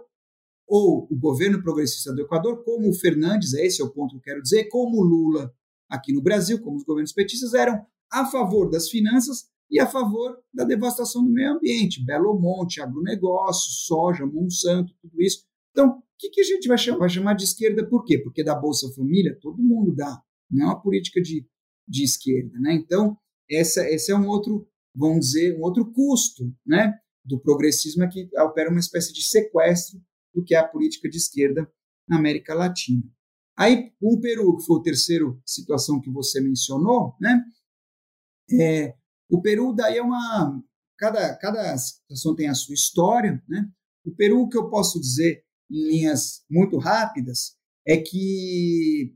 [0.76, 4.22] ou o governo progressista do Equador, como o Fernandes, esse é o ponto que eu
[4.22, 5.54] quero dizer, como o Lula
[5.88, 10.36] aqui no Brasil, como os governos petistas, eram a favor das finanças e a favor
[10.52, 12.04] da devastação do meio ambiente.
[12.04, 15.46] Belo Monte, agronegócio, soja, Monsanto, tudo isso.
[15.70, 16.98] Então, o que, que a gente vai chamar?
[16.98, 18.18] vai chamar de esquerda por quê?
[18.18, 21.46] Porque da Bolsa Família todo mundo dá, não é uma política de,
[21.88, 22.58] de esquerda.
[22.60, 22.74] Né?
[22.74, 23.16] Então,
[23.48, 28.28] essa, esse é um outro, vamos dizer, um outro custo né, do progressismo é que
[28.40, 30.02] opera uma espécie de sequestro
[30.34, 31.70] do que é a política de esquerda
[32.08, 33.04] na América Latina.
[33.58, 37.44] Aí, o Peru, que foi a terceira situação que você mencionou, né?
[38.60, 38.96] É,
[39.30, 40.62] o Peru, daí é uma.
[40.98, 43.70] Cada, cada situação tem a sua história, né?
[44.06, 47.56] O Peru, o que eu posso dizer em linhas muito rápidas,
[47.88, 49.16] é que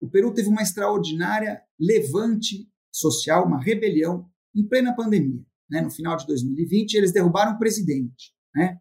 [0.00, 5.44] o Peru teve uma extraordinária levante social, uma rebelião em plena pandemia.
[5.70, 5.80] Né?
[5.80, 8.34] No final de 2020, eles derrubaram o presidente.
[8.54, 8.78] Né?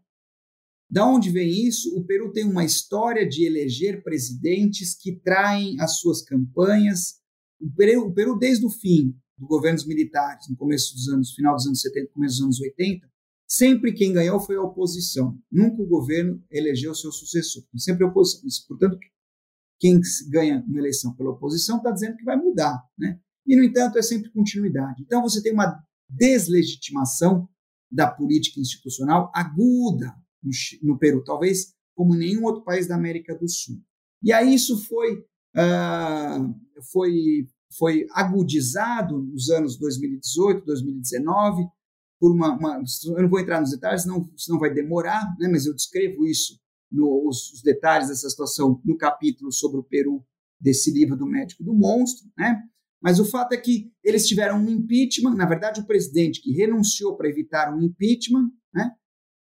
[0.91, 1.97] Da onde vem isso?
[1.97, 7.21] O Peru tem uma história de eleger presidentes que traem as suas campanhas.
[7.61, 11.55] O Peru, o Peru desde o fim dos governos militares, no começo dos anos, final
[11.55, 13.09] dos anos 70, começo dos anos 80,
[13.47, 15.39] sempre quem ganhou foi a oposição.
[15.49, 17.63] Nunca o governo elegeu seu sucessor.
[17.77, 18.67] Sempre a oposição.
[18.67, 18.97] Portanto,
[19.79, 19.97] quem
[20.29, 23.17] ganha uma eleição pela oposição está dizendo que vai mudar, né?
[23.47, 25.01] E no entanto é sempre continuidade.
[25.03, 27.47] Então você tem uma deslegitimação
[27.89, 30.51] da política institucional aguda no,
[30.81, 33.81] no Peru, talvez como nenhum outro país da América do Sul.
[34.23, 35.25] E aí isso foi
[35.55, 36.55] uh,
[36.91, 41.65] foi, foi agudizado nos anos 2018, 2019,
[42.19, 45.65] por uma, uma, Eu não vou entrar nos detalhes, senão, senão vai demorar, né, mas
[45.65, 46.59] eu descrevo isso,
[46.91, 50.23] no, os, os detalhes dessa situação, no capítulo sobre o Peru
[50.59, 52.61] desse livro do Médico do Monstro, né?
[53.01, 57.17] Mas o fato é que eles tiveram um impeachment, na verdade, o presidente que renunciou
[57.17, 58.91] para evitar um impeachment, né?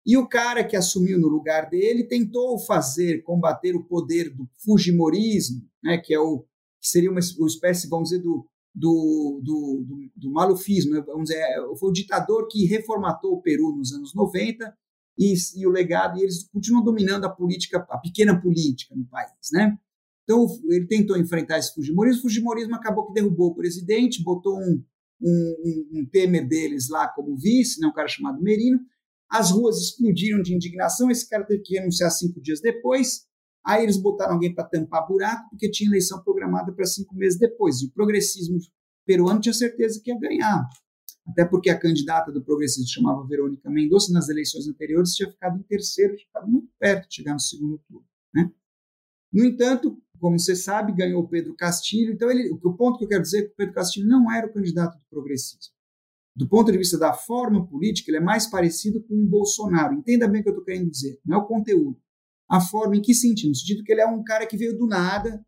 [0.06, 5.62] E o cara que assumiu no lugar dele tentou fazer, combater o poder do Fujimorismo,
[5.82, 5.98] né?
[5.98, 6.44] Que é o
[6.80, 11.02] que seria uma, uma espécie, vamos dizer, do, do, do, do, do malufismo, né?
[11.06, 14.76] vamos dizer, é, foi o ditador que reformatou o Peru nos anos 90
[15.18, 19.30] e, e o legado, e eles continuam dominando a política, a pequena política no país,
[19.52, 19.78] né?
[20.24, 22.20] Então, ele tentou enfrentar esse Fujimorismo.
[22.20, 24.82] O Fujimorismo acabou que derrubou o presidente, botou um,
[25.22, 28.80] um, um, Temer deles lá como vice, né, um cara chamado Merino.
[29.34, 31.10] As ruas explodiram de indignação.
[31.10, 33.26] Esse cara teve que renunciar cinco dias depois.
[33.66, 37.80] Aí eles botaram alguém para tampar buraco, porque tinha eleição programada para cinco meses depois.
[37.80, 38.60] E o progressismo
[39.04, 40.68] peruano tinha certeza que ia ganhar.
[41.26, 45.62] Até porque a candidata do progressismo chamava Verônica Mendonça, nas eleições anteriores tinha ficado em
[45.64, 48.06] terceiro, tinha ficado muito perto de chegar no segundo turno.
[48.32, 48.52] Né?
[49.32, 52.12] No entanto, como você sabe, ganhou Pedro Castilho.
[52.12, 54.46] Então, ele, o ponto que eu quero dizer é que o Pedro Castilho não era
[54.46, 55.74] o candidato do progressismo.
[56.36, 59.94] Do ponto de vista da forma política, ele é mais parecido com o Bolsonaro.
[59.94, 61.20] Entenda bem o que eu estou querendo dizer.
[61.24, 61.98] Não é o conteúdo.
[62.50, 63.50] A forma em que sentido?
[63.50, 65.44] No sentido que ele é um cara que veio do nada,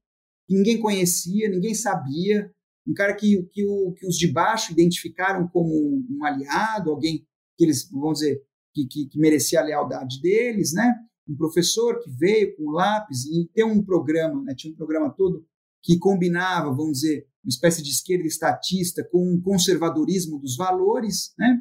[0.46, 2.50] que ninguém conhecia, ninguém sabia,
[2.86, 5.74] um cara que, que, o, que os de baixo identificaram como
[6.08, 8.40] um aliado, alguém que eles, vamos dizer,
[8.72, 10.94] que, que, que merecia a lealdade deles, né?
[11.28, 15.44] um professor que veio com lápis e tem um programa, né, tinha um programa todo
[15.82, 21.60] que combinava, vamos dizer, uma espécie de esquerda estatista com um conservadorismo dos valores, né?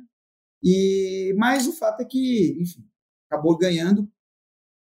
[0.63, 2.83] E mas o fato é que, enfim,
[3.29, 4.11] acabou ganhando,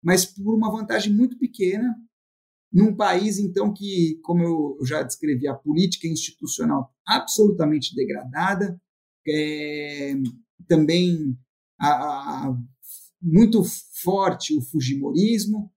[0.03, 1.95] mas por uma vantagem muito pequena,
[2.73, 8.81] num país então que, como eu já descrevi, a política institucional absolutamente degradada,
[9.27, 10.15] é,
[10.67, 11.37] também
[11.79, 12.57] a, a
[13.21, 13.63] muito
[14.03, 15.71] forte o Fujimorismo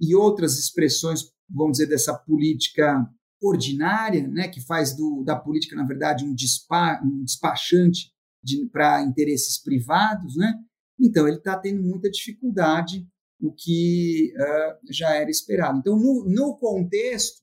[0.00, 3.06] e outras expressões, vamos dizer, dessa política
[3.40, 9.02] ordinária, né, que faz do, da política, na verdade, um, despa, um despachante de, para
[9.02, 10.36] interesses privados.
[10.36, 10.54] Né?
[11.00, 13.06] Então, ele está tendo muita dificuldade,
[13.40, 15.78] o que uh, já era esperado.
[15.78, 17.42] Então, no, no contexto,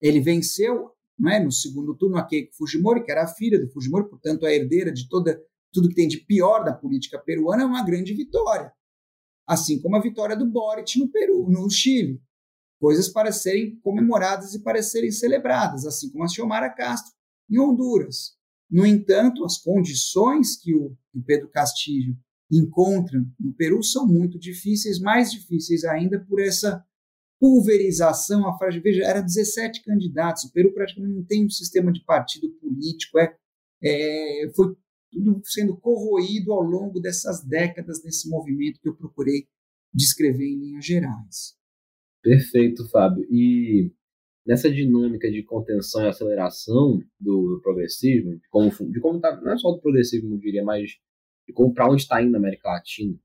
[0.00, 4.08] ele venceu né, no segundo turno a Keiko Fujimori, que era a filha do Fujimori,
[4.08, 5.40] portanto, a herdeira de toda
[5.72, 8.72] tudo que tem de pior da política peruana é uma grande vitória.
[9.46, 12.20] Assim como a vitória do Boric no Peru, no Chile.
[12.78, 17.12] Coisas para serem comemoradas e para serem celebradas, assim como a Xiomara Castro
[17.50, 18.36] em Honduras.
[18.70, 22.16] No entanto, as condições que o, Pedro Castilho
[22.50, 26.84] encontra no Peru são muito difíceis, mais difíceis ainda por essa
[27.40, 28.46] pulverização.
[28.46, 30.44] A frase, veja, era 17 candidatos.
[30.44, 33.18] O Peru praticamente não tem um sistema de partido político.
[33.18, 33.36] É,
[33.82, 34.76] é, foi
[35.10, 39.46] tudo sendo corroído ao longo dessas décadas nesse movimento que eu procurei
[39.92, 41.56] descrever em linhas gerais.
[42.26, 43.24] Perfeito, Fábio.
[43.30, 43.92] E
[44.44, 49.56] nessa dinâmica de contenção e aceleração do, progressismo, de como, de como tá, não é
[49.56, 50.90] só do progressismo, eu diria, mas
[51.46, 53.16] de como para onde está indo a América Latina,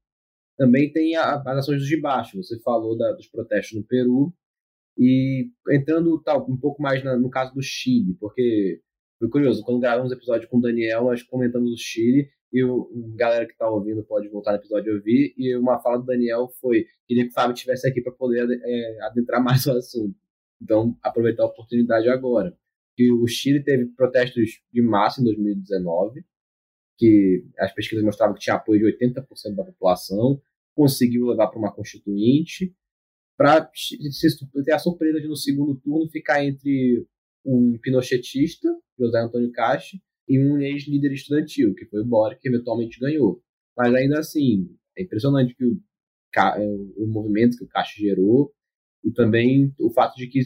[0.55, 2.37] também tem a, as ações dos de baixo.
[2.37, 4.31] Você falou da, dos protestos no Peru
[4.95, 8.81] e entrando tal, um pouco mais na, no caso do Chile, porque
[9.17, 12.89] foi curioso, quando gravamos o episódio com o Daniel, nós comentamos o Chile, e o
[13.15, 16.49] galera que está ouvindo pode voltar no episódio e ouvir, e uma fala do Daniel
[16.59, 20.15] foi, queria que o Fábio estivesse aqui para poder é, adentrar mais o assunto.
[20.61, 22.55] Então, aproveitar a oportunidade agora.
[22.95, 26.23] Que o Chile teve protestos de massa em 2019,
[26.97, 30.41] que as pesquisas mostravam que tinha apoio de 80% da população,
[30.75, 32.75] conseguiu levar para uma constituinte,
[33.37, 33.71] para
[34.63, 37.07] ter a surpresa de no segundo turno ficar entre
[37.43, 39.97] um pinochetista, José Antônio Caixa,
[40.31, 43.43] e um ex-líder estudantil, que foi o Boric, que eventualmente ganhou.
[43.77, 45.77] Mas ainda assim, é impressionante que o,
[46.37, 46.65] é,
[46.95, 48.53] o movimento que o Caixa gerou
[49.03, 50.39] e também o fato de que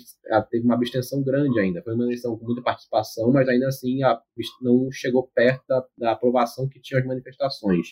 [0.50, 1.84] teve uma abstenção grande ainda.
[1.84, 4.20] Foi uma eleição com muita participação, mas ainda assim a,
[4.60, 7.90] não chegou perto da, da, aprovação que tinha as manifestações.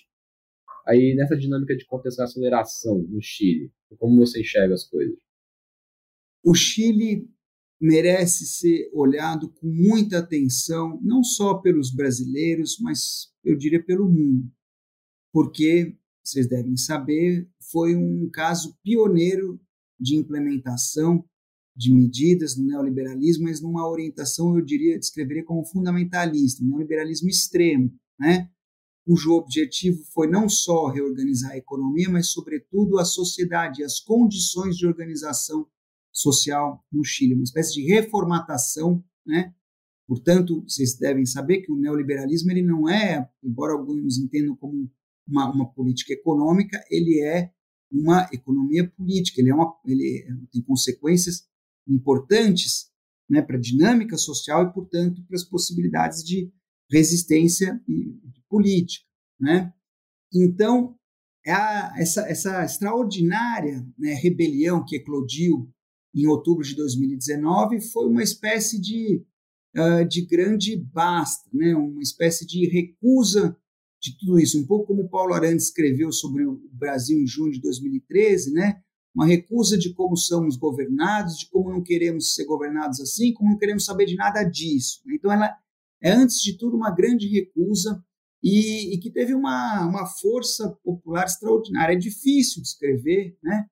[0.88, 5.18] Aí, nessa dinâmica de contenção e aceleração no Chile, como você enxerga as coisas?
[6.44, 7.30] O Chile
[7.84, 14.50] merece ser olhado com muita atenção, não só pelos brasileiros, mas eu diria pelo mundo,
[15.34, 19.60] porque vocês devem saber, foi um caso pioneiro
[20.00, 21.26] de implementação
[21.76, 27.94] de medidas no neoliberalismo, mas numa orientação, eu diria, descreveria como fundamentalista, um neoliberalismo extremo,
[28.18, 28.50] né?
[29.06, 34.88] cujo objetivo foi não só reorganizar a economia, mas, sobretudo, a sociedade, as condições de
[34.88, 35.68] organização
[36.14, 39.54] social no Chile, uma espécie de reformatação, né?
[40.08, 44.90] Portanto, vocês devem saber que o neoliberalismo ele não é, embora alguns entendam como
[45.28, 47.52] uma, uma política econômica, ele é
[47.92, 51.48] uma economia política, ele, é uma, ele tem consequências
[51.88, 52.92] importantes
[53.30, 56.52] né, para a dinâmica social e, portanto, para as possibilidades de
[56.92, 59.06] resistência e, de política.
[59.40, 59.74] Né?
[60.34, 60.98] Então,
[61.46, 65.72] é a, essa, essa extraordinária né, rebelião que eclodiu
[66.14, 69.26] em outubro de 2019 foi uma espécie de,
[69.76, 73.58] uh, de grande basta, né, uma espécie de recusa
[74.02, 77.62] de tudo isso, um pouco como Paulo Arantes escreveu sobre o Brasil em junho de
[77.62, 78.82] 2013, né,
[79.16, 83.58] uma recusa de como somos governados, de como não queremos ser governados assim, como não
[83.58, 85.02] queremos saber de nada disso.
[85.06, 85.16] Né.
[85.16, 85.56] Então, ela
[86.04, 88.04] é, antes de tudo, uma grande recusa
[88.44, 91.94] e, e, que teve uma, uma força popular extraordinária.
[91.94, 93.66] É difícil de escrever, né?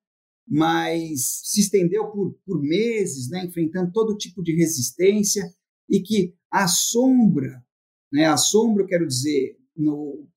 [0.54, 3.42] Mas se estendeu por, por meses, né?
[3.42, 5.50] enfrentando todo tipo de resistência
[5.88, 7.64] e que a sombra,
[8.12, 8.26] né?
[8.26, 10.28] a sombra, quero dizer, no,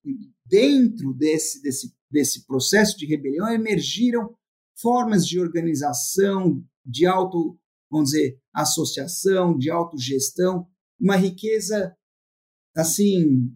[0.45, 4.33] dentro desse, desse, desse processo de rebelião emergiram
[4.73, 7.59] formas de organização, de auto,
[7.91, 10.65] vamos dizer, associação, de autogestão,
[10.97, 11.93] uma riqueza
[12.73, 13.51] assim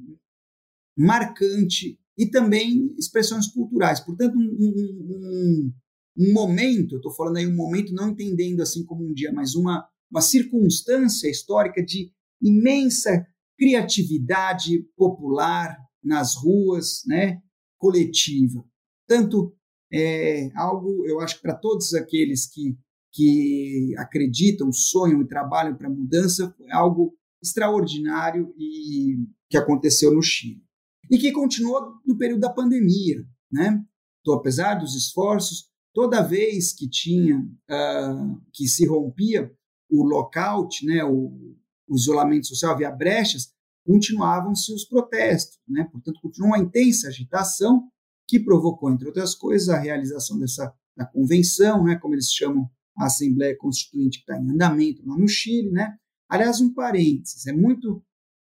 [0.98, 4.02] marcante e também expressões culturais.
[4.02, 5.74] Portanto, um, um,
[6.20, 9.56] um momento, eu estou falando aí um momento não entendendo assim como um dia, mas
[9.56, 12.12] uma, uma circunstância histórica de
[12.42, 13.26] imensa
[13.58, 17.42] criatividade popular nas ruas, né,
[17.78, 18.64] coletiva.
[19.08, 19.56] Tanto
[19.92, 22.78] é algo, eu acho que para todos aqueles que,
[23.14, 30.62] que acreditam, sonham e trabalham para mudança, é algo extraordinário e que aconteceu no Chile
[31.10, 33.84] e que continuou no período da pandemia, né?
[34.22, 39.52] Então, apesar dos esforços, toda vez que tinha uh, que se rompia
[39.90, 41.56] o lockout, né, o,
[41.88, 43.52] o isolamento social, havia brechas,
[43.86, 45.88] continuavam-se os protestos, né?
[45.92, 47.90] Portanto, continuou uma intensa agitação
[48.28, 53.06] que provocou, entre outras coisas, a realização dessa da convenção, né, como eles chamam a
[53.06, 55.96] Assembleia Constituinte que está em andamento lá no Chile, né?
[56.28, 58.04] Aliás, um parênteses, é muito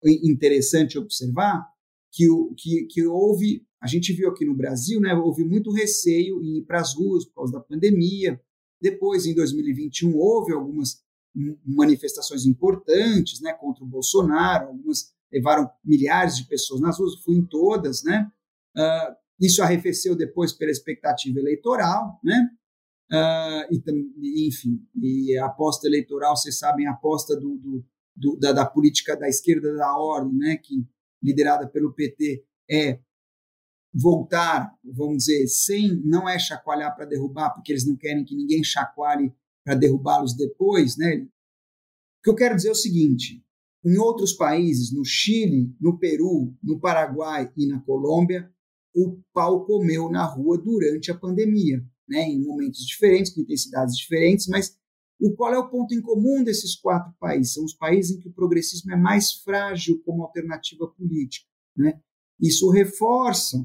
[0.04, 1.64] interessante observar
[2.12, 2.28] que,
[2.58, 6.66] que, que houve, a gente viu aqui no Brasil, né, houve muito receio em ir
[6.66, 8.40] para as ruas por causa da pandemia.
[8.80, 11.02] Depois, em 2021, houve algumas
[11.66, 17.46] manifestações importantes né, contra o Bolsonaro, algumas levaram milhares de pessoas nas ruas, fui em
[17.46, 18.30] todas, né?
[18.76, 22.50] Uh, isso arrefeceu depois pela expectativa eleitoral, né?
[23.12, 28.52] Uh, e, enfim, e a aposta eleitoral, vocês sabem, a aposta do, do, do da,
[28.52, 30.58] da, política da esquerda da ordem, né?
[30.58, 30.86] Que
[31.24, 33.00] liderada pelo PT, é
[33.94, 38.64] voltar, vamos dizer, sem, não é chacoalhar para derrubar, porque eles não querem que ninguém
[38.64, 39.34] chacoalhe
[39.64, 41.18] para derrubá-los depois, né?
[41.18, 43.44] O que eu quero dizer é o seguinte:
[43.84, 48.50] em outros países, no Chile, no Peru, no Paraguai e na Colômbia,
[48.96, 52.24] o pau comeu na rua durante a pandemia, né?
[52.24, 54.78] Em momentos diferentes, com intensidades diferentes, mas
[55.20, 57.54] o qual é o ponto em comum desses quatro países?
[57.54, 61.46] São os países em que o progressismo é mais frágil como alternativa política.
[61.78, 62.02] Né?
[62.40, 63.64] Isso reforça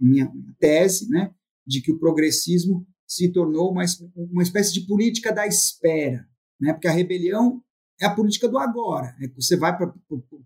[0.00, 1.34] minha, tese né,
[1.66, 3.84] de que o progressismo se tornou uma,
[4.16, 6.26] uma espécie de política da espera,
[6.60, 6.72] né?
[6.72, 7.62] porque a rebelião
[8.00, 9.14] é a política do agora.
[9.20, 9.92] É você vai para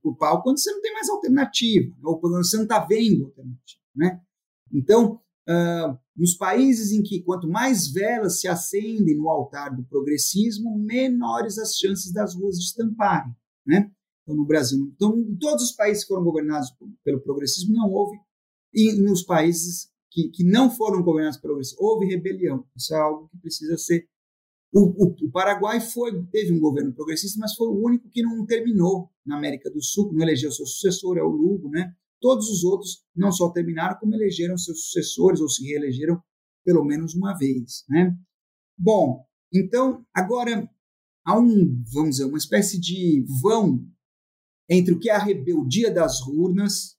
[0.03, 3.83] o pau quando você não tem mais alternativa, ou quando você não está vendo alternativa.
[3.95, 4.21] Né?
[4.73, 10.79] Então, uh, nos países em que quanto mais velas se acendem no altar do progressismo,
[10.79, 13.35] menores as chances das ruas estamparem,
[13.67, 13.91] né?
[14.23, 16.71] Então, no Brasil, então, em todos os países que foram governados
[17.05, 18.17] pelo progressismo, não houve,
[18.75, 22.65] e nos países que, que não foram governados pelo houve rebelião.
[22.77, 24.09] Isso é algo que precisa ser.
[24.73, 28.45] O, o, o Paraguai foi, teve um governo progressista, mas foi o único que não
[28.45, 31.95] terminou na América do Sul, não elegeu seu sucessor, é o Lugo, né?
[32.21, 36.21] Todos os outros não só terminaram, como elegeram seus sucessores ou se reelegeram
[36.65, 37.85] pelo menos uma vez.
[37.89, 38.17] Né?
[38.77, 40.69] Bom, então, agora
[41.25, 43.87] há um, vamos dizer, uma espécie de vão
[44.69, 46.97] entre o que é a rebeldia das urnas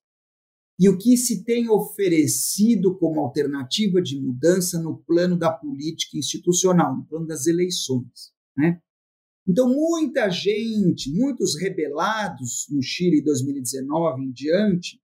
[0.79, 6.97] e o que se tem oferecido como alternativa de mudança no plano da política institucional,
[6.97, 8.33] no plano das eleições.
[8.57, 8.81] Né?
[9.47, 14.99] Então, muita gente, muitos rebelados no Chile 2019 em diante,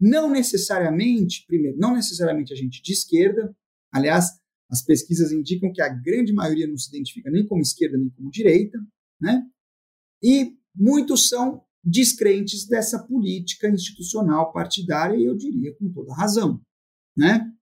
[0.00, 3.54] não necessariamente, primeiro, não necessariamente a gente de esquerda,
[3.92, 4.26] aliás,
[4.70, 8.30] as pesquisas indicam que a grande maioria não se identifica nem como esquerda nem como
[8.30, 8.78] direita,
[9.20, 9.42] né?
[10.22, 16.60] E muitos são descrentes dessa política institucional partidária, e eu diria com toda razão,
[17.16, 17.52] né?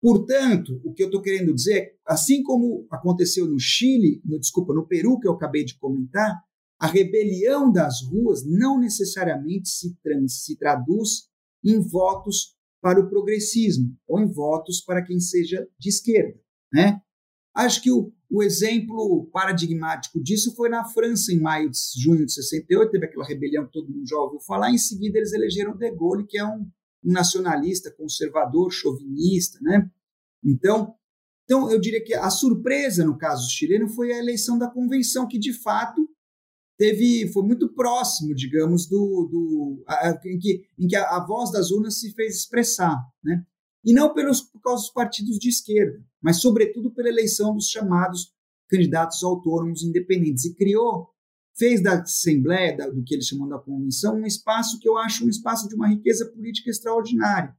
[0.00, 4.72] Portanto, o que eu estou querendo dizer é, assim como aconteceu no Chile, no, desculpa,
[4.72, 6.42] no Peru, que eu acabei de comentar,
[6.78, 11.28] a rebelião das ruas não necessariamente se, trans, se traduz
[11.62, 16.40] em votos para o progressismo ou em votos para quem seja de esquerda.
[16.72, 16.98] Né?
[17.54, 22.32] Acho que o, o exemplo paradigmático disso foi na França, em maio de junho de
[22.32, 25.90] 68, teve aquela rebelião que todo mundo já ouviu falar, em seguida eles elegeram De
[25.90, 26.68] Gaulle, que é um,
[27.04, 29.58] um nacionalista, conservador, chauvinista.
[29.60, 29.90] Né?
[30.44, 30.94] Então,
[31.50, 35.36] então, eu diria que a surpresa no caso chileno foi a eleição da convenção, que
[35.36, 36.08] de fato
[36.78, 41.50] teve foi muito próximo, digamos, do, do a, em que, em que a, a, voz
[41.50, 43.44] das urnas se fez expressar, né?
[43.84, 48.32] E não pelos por causa dos partidos de esquerda, mas sobretudo pela eleição dos chamados
[48.68, 51.10] candidatos autônomos independentes e criou
[51.56, 55.26] fez da Assembleia, da, do que eles chamam da Convenção, um espaço que eu acho
[55.26, 57.54] um espaço de uma riqueza política extraordinária.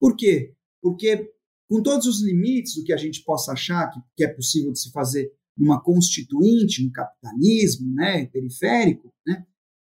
[0.00, 0.54] Por quê?
[0.82, 1.30] Porque,
[1.68, 4.80] com todos os limites do que a gente possa achar que, que é possível de
[4.80, 9.46] se fazer numa constituinte, no capitalismo né, periférico, né,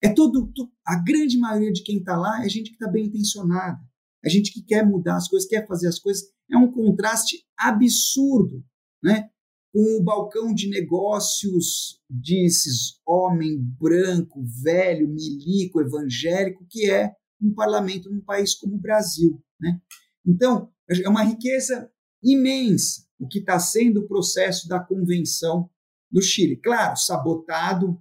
[0.03, 0.53] é todo,
[0.85, 3.81] a grande maioria de quem está lá é gente que está bem intencionada,
[4.25, 6.25] é gente que quer mudar as coisas, quer fazer as coisas.
[6.53, 8.65] É um contraste absurdo,
[9.03, 9.31] né?
[9.73, 18.11] Com o balcão de negócios desses homem branco, velho, milico, evangélico, que é um parlamento
[18.11, 19.81] num país como o Brasil, né?
[20.27, 21.91] Então, é uma riqueza
[22.23, 25.71] imensa o que está sendo o processo da convenção
[26.11, 26.57] do Chile.
[26.57, 27.97] Claro, sabotado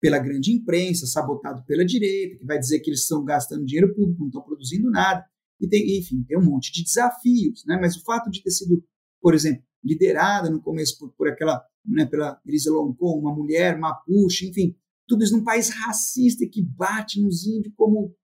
[0.00, 4.20] pela grande imprensa, sabotado pela direita, que vai dizer que eles estão gastando dinheiro público,
[4.20, 5.24] não estão produzindo nada.
[5.60, 7.78] E tem, enfim, tem um monte de desafios, né?
[7.80, 8.84] Mas o fato de ter sido,
[9.20, 14.48] por exemplo, liderada no começo por, por aquela, né, pela Elisa Loncon, uma mulher mapuche,
[14.48, 14.74] enfim,
[15.06, 18.14] tudo isso num país racista que bate nos índios como,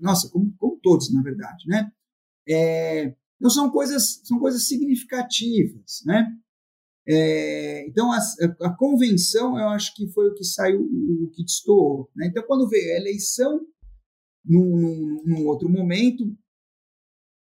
[0.00, 1.92] nossa, como, como todos, na verdade, né?
[2.48, 6.26] É, então são coisas, são coisas significativas, né?
[7.06, 8.18] É, então a,
[8.60, 12.08] a, convenção eu acho que foi o que saiu, o, que destoou.
[12.14, 12.28] Né?
[12.28, 13.60] Então quando veio a eleição,
[14.44, 16.24] num, num, num outro momento,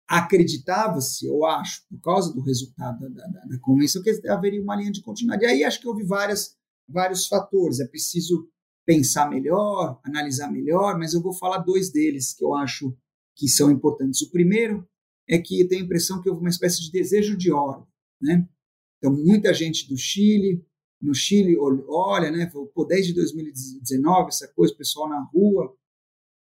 [0.07, 4.91] acreditava-se, eu acho, por causa do resultado da, da, da, convenção, que haveria uma linha
[4.91, 5.43] de continuidade.
[5.43, 6.55] E aí acho que houve várias,
[6.87, 7.79] vários fatores.
[7.79, 8.47] É preciso
[8.85, 12.95] pensar melhor, analisar melhor, mas eu vou falar dois deles que eu acho
[13.35, 14.21] que são importantes.
[14.21, 14.87] O primeiro
[15.27, 17.85] é que eu tenho a impressão que houve uma espécie de desejo de ordem,
[18.21, 18.47] né?
[18.97, 20.65] Então, muita gente do Chile,
[21.01, 21.55] no Chile,
[21.87, 22.49] olha, né,
[22.87, 25.75] desde 2019, essa coisa, o pessoal na rua,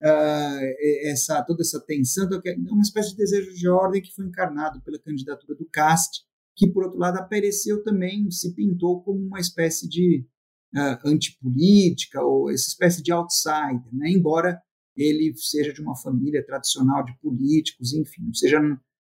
[0.03, 4.25] uh, essa, toda essa tensão, então, é uma espécie de desejo de ordem que foi
[4.25, 6.21] encarnado pela candidatura do Cast,
[6.55, 10.27] que, por outro lado, apareceu também, se pintou como uma espécie de
[10.75, 14.09] uh, antipolítica, ou essa espécie de outsider, né?
[14.09, 14.61] embora
[14.95, 18.59] ele seja de uma família tradicional de políticos, enfim, não seja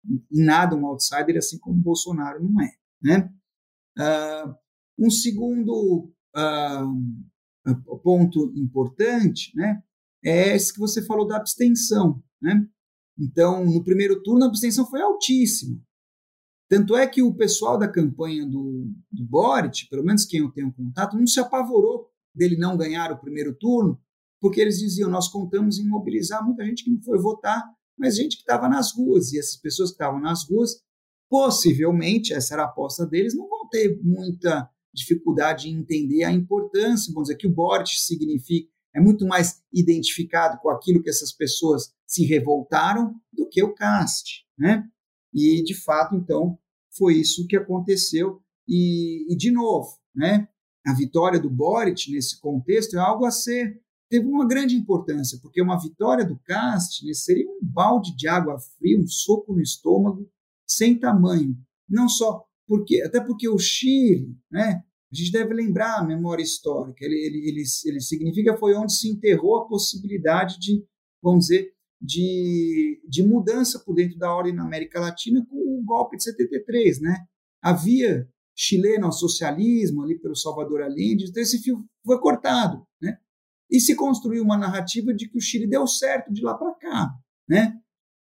[0.05, 2.73] em nada um outsider, assim como Bolsonaro não é.
[3.01, 3.31] Né?
[3.97, 4.55] Uh,
[4.99, 9.81] um segundo uh, ponto importante né,
[10.25, 12.23] é esse que você falou da abstenção.
[12.41, 12.67] Né?
[13.19, 15.81] Então, no primeiro turno, a abstenção foi altíssima.
[16.69, 20.73] Tanto é que o pessoal da campanha do, do Boric, pelo menos quem eu tenho
[20.73, 23.99] contato, não se apavorou dele não ganhar o primeiro turno,
[24.41, 27.65] porque eles diziam: nós contamos em mobilizar muita gente que não foi votar,
[27.99, 29.33] mas gente que estava nas ruas.
[29.33, 30.83] E essas pessoas que estavam nas ruas,
[31.31, 37.13] possivelmente, essa era a aposta deles, não vão ter muita dificuldade em entender a importância,
[37.13, 41.93] vamos dizer, que o Boric significa, é muito mais identificado com aquilo que essas pessoas
[42.07, 44.89] se revoltaram do que o Cast, né?
[45.33, 46.59] E, de fato, então,
[46.97, 48.43] foi isso que aconteceu.
[48.67, 50.49] E, e de novo, né?
[50.87, 55.61] A vitória do Boric nesse contexto é algo a ser teve uma grande importância, porque
[55.61, 60.27] uma vitória do Cast né, seria um balde de água fria, um soco no estômago
[60.67, 61.57] sem tamanho.
[61.89, 67.05] Não só porque, até porque o Chile, né, a gente deve lembrar a memória histórica,
[67.05, 70.85] ele, ele, ele, ele significa foi onde se enterrou a possibilidade de,
[71.23, 76.17] vamos dizer, de, de mudança por dentro da ordem na América Latina com o golpe
[76.17, 77.27] de 73, né?
[77.63, 83.19] Havia chileno ao socialismo ali pelo Salvador Allende, então esse fio foi cortado, né?
[83.71, 87.11] e se construiu uma narrativa de que o Chile deu certo de lá para cá,
[87.49, 87.75] né?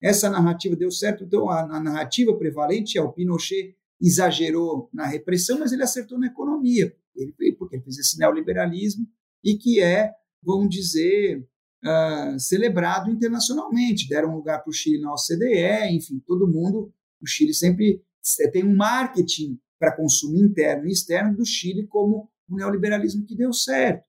[0.02, 5.60] Essa narrativa deu certo, então a, a, narrativa prevalente é o Pinochet exagerou na repressão,
[5.60, 9.08] mas ele acertou na economia, ele, porque ele fez esse neoliberalismo
[9.42, 10.12] e que é,
[10.44, 11.48] vamos dizer,
[11.84, 14.10] uh, celebrado internacionalmente.
[14.10, 18.04] Deram lugar para o Chile na OCDE, enfim, todo mundo, o Chile sempre
[18.52, 23.54] tem um marketing para consumo interno e externo do Chile como um neoliberalismo que deu
[23.54, 24.04] certo.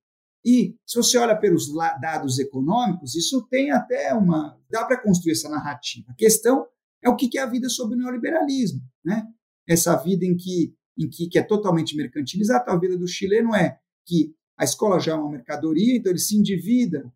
[0.44, 4.58] E se você olha pelos dados econômicos, isso tem até uma.
[4.70, 6.10] dá para construir essa narrativa.
[6.10, 6.66] A questão
[7.02, 8.80] é o que é a vida sob o neoliberalismo.
[9.04, 9.26] Né?
[9.66, 13.78] Essa vida em que, em que, que é totalmente mercantilizada, a vida do chileno é
[14.06, 17.12] que a escola já é uma mercadoria, então ele se endivida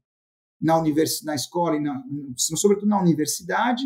[0.61, 2.03] na, univers, na escola e na,
[2.37, 3.83] sobretudo na universidade.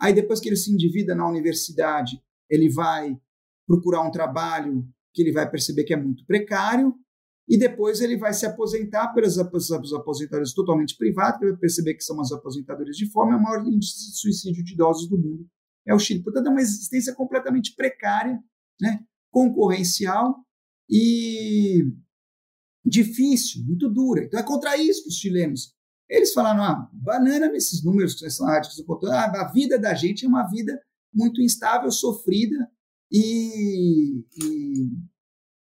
[0.00, 3.16] Aí depois que ele se endivida na universidade, ele vai
[3.66, 6.94] procurar um trabalho que ele vai perceber que é muito precário,
[7.48, 12.20] e depois ele vai se aposentar pelas aposentadorias totalmente privadas, ele vai perceber que são
[12.20, 15.48] as aposentadorias de fome, é o maior índice de suicídio de idosos do mundo.
[15.88, 16.22] É o Chile.
[16.22, 18.38] Portanto, é uma existência completamente precária,
[18.80, 20.44] né, concorrencial
[20.88, 21.84] e
[22.84, 24.24] difícil, muito dura.
[24.24, 25.74] Então é contra isso que os chilenos.
[26.08, 28.60] Eles falaram, ah, banana nesses números que são ah,
[29.40, 30.80] a vida da gente é uma vida
[31.12, 32.70] muito instável, sofrida
[33.10, 34.88] e, e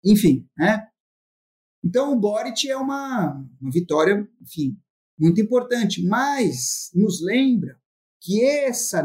[0.04, 0.88] enfim, né?
[1.84, 4.76] Então, o Boric é uma, uma vitória, enfim,
[5.20, 7.80] muito importante, mas nos lembra
[8.26, 9.04] que essa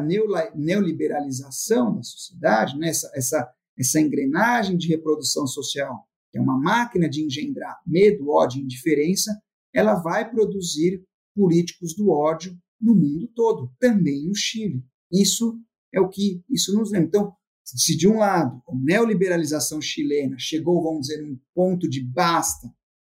[0.54, 7.06] neoliberalização da sociedade, né, essa, essa, essa engrenagem de reprodução social, que é uma máquina
[7.06, 9.38] de engendrar medo, ódio e indiferença,
[9.74, 11.04] ela vai produzir
[11.34, 14.82] políticos do ódio no mundo todo, também no Chile.
[15.12, 15.60] Isso
[15.92, 17.08] é o que isso nos lembra.
[17.08, 22.72] Então, se de um lado a neoliberalização chilena chegou, vamos dizer, num ponto de basta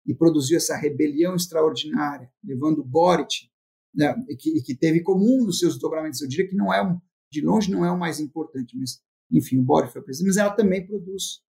[0.06, 3.48] e produziu essa rebelião extraordinária, levando Boric,
[3.94, 7.00] né, que, que, teve como um dos seus dobramentos, eu diria que não é um,
[7.30, 10.50] de longe não é o mais importante, mas enfim, o Boric foi presidente, mas ela
[10.50, 11.42] também produz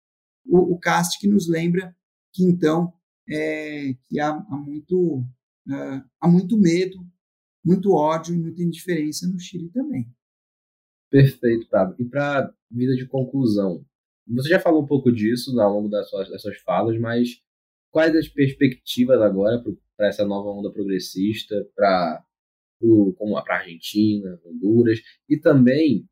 [0.45, 1.95] o, o cast que nos lembra
[2.33, 2.93] que então
[3.29, 5.19] é, que há, há muito
[5.67, 6.97] uh, há muito medo,
[7.63, 10.09] muito ódio e muita indiferença no Chile também.
[11.09, 11.95] Perfeito, Pablo.
[11.99, 13.85] E para vida de conclusão,
[14.27, 17.41] você já falou um pouco disso ao longo das suas, das suas falas, mas
[17.91, 19.63] quais as perspectivas agora
[19.95, 22.25] para essa nova onda progressista, para
[23.17, 26.05] como para Argentina, Honduras, e também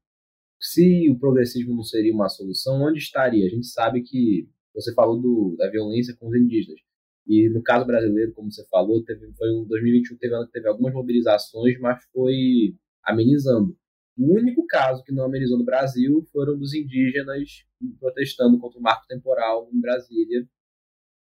[0.59, 3.45] se o progressismo não seria uma solução, onde estaria?
[3.45, 6.79] A gente sabe que você falou do, da violência com os indígenas.
[7.27, 11.79] E no caso brasileiro, como você falou, teve, foi em 2021 teve, teve algumas mobilizações,
[11.79, 13.75] mas foi amenizando.
[14.17, 17.65] O único caso que não amenizou no Brasil foram dos indígenas
[17.99, 20.47] protestando contra o marco temporal em Brasília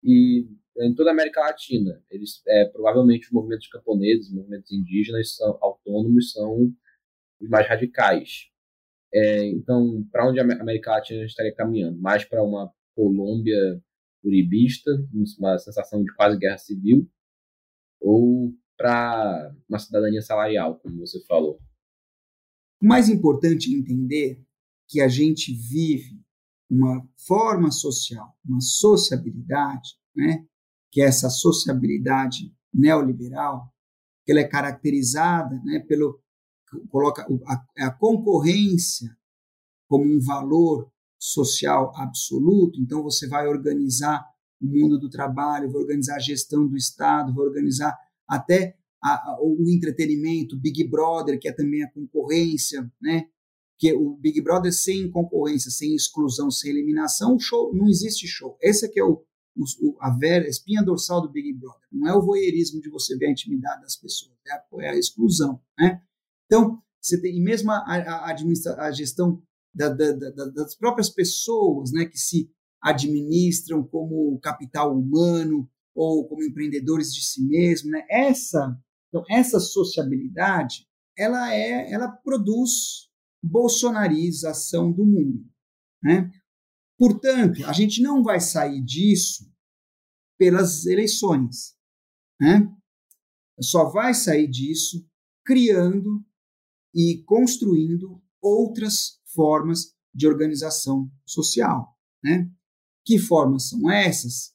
[0.03, 0.47] e
[0.79, 2.03] em toda a América Latina.
[2.11, 6.73] Eles, é, provavelmente, os movimentos camponeses, os movimentos indígenas são autônomos são
[7.41, 8.49] os mais radicais.
[9.13, 12.01] É, então, para onde a América Latina estaria caminhando?
[12.01, 13.83] Mais para uma Colômbia
[14.25, 14.91] uribista,
[15.39, 17.09] uma sensação de quase guerra civil,
[18.01, 21.61] ou para uma cidadania salarial, como você falou?
[22.83, 24.43] O mais importante é entender
[24.89, 26.21] que a gente vive
[26.69, 30.47] uma forma social, uma sociabilidade, né?
[30.95, 33.69] Que é essa sociabilidade neoliberal,
[34.25, 36.23] que ela é caracterizada né, pelo
[36.89, 39.17] coloca a, a concorrência
[39.89, 40.89] como um valor
[41.19, 44.25] social absoluto, então você vai organizar
[44.63, 47.97] o mundo do trabalho, vai organizar a gestão do Estado, vai organizar
[48.29, 53.27] até a, a, o entretenimento, Big Brother, que é também a concorrência, né?
[53.79, 58.57] Que o Big Brother sem concorrência, sem exclusão, sem eliminação, show não existe show.
[58.63, 59.25] Esse é que é o,
[59.57, 61.89] o, a vera, a espinha dorsal do Big Brother.
[61.93, 64.99] Não é o voyeurismo de você ver a intimidade das pessoas, é a, é a
[64.99, 66.03] exclusão, né?
[66.47, 68.35] Então, você tem, e mesmo a, a,
[68.87, 69.43] a gestão
[69.75, 72.51] da, da, da, das próprias pessoas né, que se
[72.81, 77.91] administram como capital humano ou como empreendedores de si mesmo.
[77.91, 78.07] Né?
[78.09, 78.79] Essa,
[79.09, 80.87] então, essa sociabilidade
[81.17, 83.09] ela, é, ela produz
[83.43, 85.45] bolsonarização do mundo.
[86.03, 86.31] Né?
[87.05, 89.47] Portanto, a gente não vai sair disso
[90.39, 91.77] pelas eleições.
[92.41, 92.67] Né?
[93.61, 95.07] Só vai sair disso
[95.45, 96.25] criando
[96.95, 101.95] e construindo outras formas de organização social.
[102.23, 102.51] Né?
[103.05, 104.55] Que formas são essas?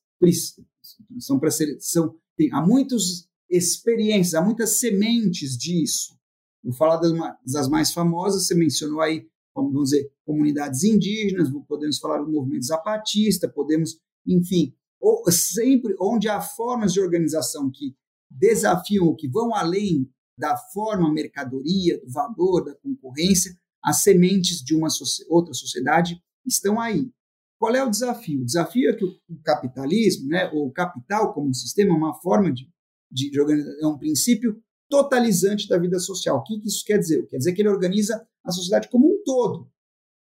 [1.19, 6.17] São para ser, são, tem, há muitas experiências, há muitas sementes disso.
[6.63, 7.11] Vou falar das,
[7.45, 9.29] das mais famosas, você mencionou aí,
[9.65, 16.41] vamos dizer, comunidades indígenas, podemos falar do movimento zapatista, podemos, enfim, ou, sempre onde há
[16.41, 17.95] formas de organização que
[18.29, 23.53] desafiam, que vão além da forma mercadoria, do valor, da concorrência,
[23.83, 24.87] as sementes de uma
[25.29, 27.09] outra sociedade estão aí.
[27.57, 28.41] Qual é o desafio?
[28.41, 32.69] O desafio é que o capitalismo, né, o capital como um sistema, uma forma de,
[33.11, 36.37] de, de é um princípio totalizante da vida social.
[36.37, 37.27] O que isso quer dizer?
[37.27, 39.71] Quer dizer que ele organiza a sociedade como um todo.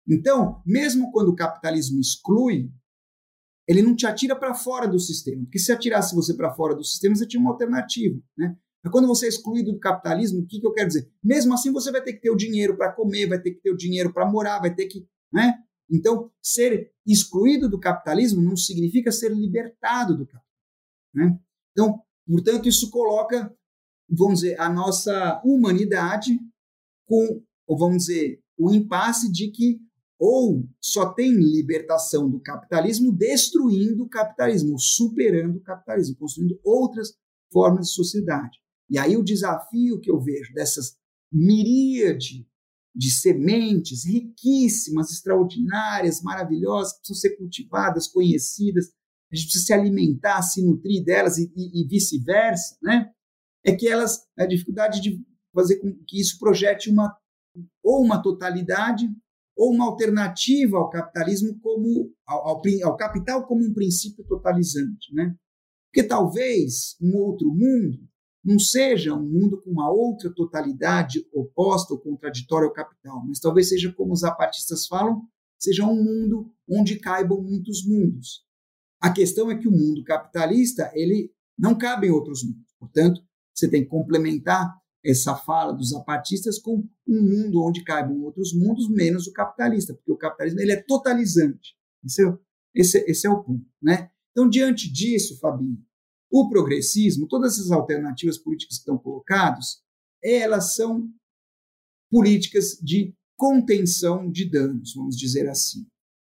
[0.07, 2.71] Então, mesmo quando o capitalismo exclui,
[3.67, 6.83] ele não te atira para fora do sistema, porque se atirasse você para fora do
[6.83, 8.19] sistema, você tinha uma alternativa.
[8.37, 8.57] Né?
[8.83, 11.09] Mas quando você é excluído do capitalismo, o que, que eu quero dizer?
[11.23, 13.71] Mesmo assim, você vai ter que ter o dinheiro para comer, vai ter que ter
[13.71, 15.07] o dinheiro para morar, vai ter que.
[15.31, 15.57] Né?
[15.89, 20.43] Então, ser excluído do capitalismo não significa ser libertado do capitalismo.
[21.13, 21.39] Né?
[21.71, 23.55] Então, portanto, isso coloca,
[24.09, 26.37] vamos dizer, a nossa humanidade
[27.05, 27.41] com,
[27.73, 29.79] ou vamos dizer, o impasse de que
[30.19, 37.15] ou só tem libertação do capitalismo destruindo o capitalismo, superando o capitalismo, construindo outras
[37.51, 38.59] formas de sociedade.
[38.87, 40.95] E aí o desafio que eu vejo dessas
[41.31, 42.47] miríade
[42.95, 48.91] de sementes riquíssimas, extraordinárias, maravilhosas, que precisam ser cultivadas, conhecidas,
[49.31, 53.11] a gente precisa se alimentar, se nutrir delas e, e, e vice-versa, né?
[53.65, 55.19] É que elas, a dificuldade de
[55.51, 57.17] fazer com que isso projete uma
[57.83, 59.07] ou uma totalidade
[59.55, 65.35] ou uma alternativa ao capitalismo como ao, ao, ao, capital como um princípio totalizante, né?
[65.91, 67.99] Porque talvez um outro mundo
[68.43, 73.69] não seja um mundo com uma outra totalidade oposta ou contraditória ao capital, mas talvez
[73.69, 75.21] seja como os zapatistas falam,
[75.59, 78.43] seja um mundo onde caibam muitos mundos.
[78.99, 82.73] A questão é que o mundo capitalista ele não cabe em outros mundos.
[82.79, 83.21] Portanto,
[83.53, 84.73] você tem que complementar
[85.03, 90.11] essa fala dos zapatistas com um mundo onde caibam outros mundos, menos o capitalista, porque
[90.11, 91.75] o capitalismo ele é totalizante.
[92.03, 92.37] Esse é,
[92.73, 93.65] esse, esse é o ponto.
[93.81, 94.09] Né?
[94.31, 95.77] Então, diante disso, Fabinho,
[96.31, 99.83] o progressismo, todas essas alternativas políticas que estão colocadas,
[100.23, 101.09] elas são
[102.09, 105.85] políticas de contenção de danos, vamos dizer assim.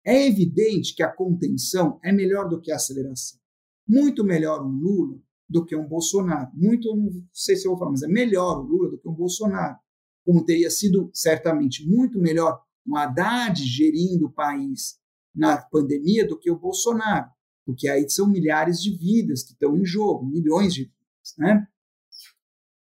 [0.06, 3.40] É evidente que a contenção é melhor do que a aceleração.
[3.88, 6.50] Muito melhor um Lula do que um Bolsonaro.
[6.54, 9.14] Muito, não sei se eu vou falar, mas é melhor o Lula do que um
[9.14, 9.78] Bolsonaro.
[10.26, 15.00] Como teria sido certamente muito melhor um Haddad gerindo o país
[15.34, 17.30] na pandemia do que o Bolsonaro,
[17.66, 21.68] porque aí são milhares de vidas que estão em jogo, milhões de vidas, né?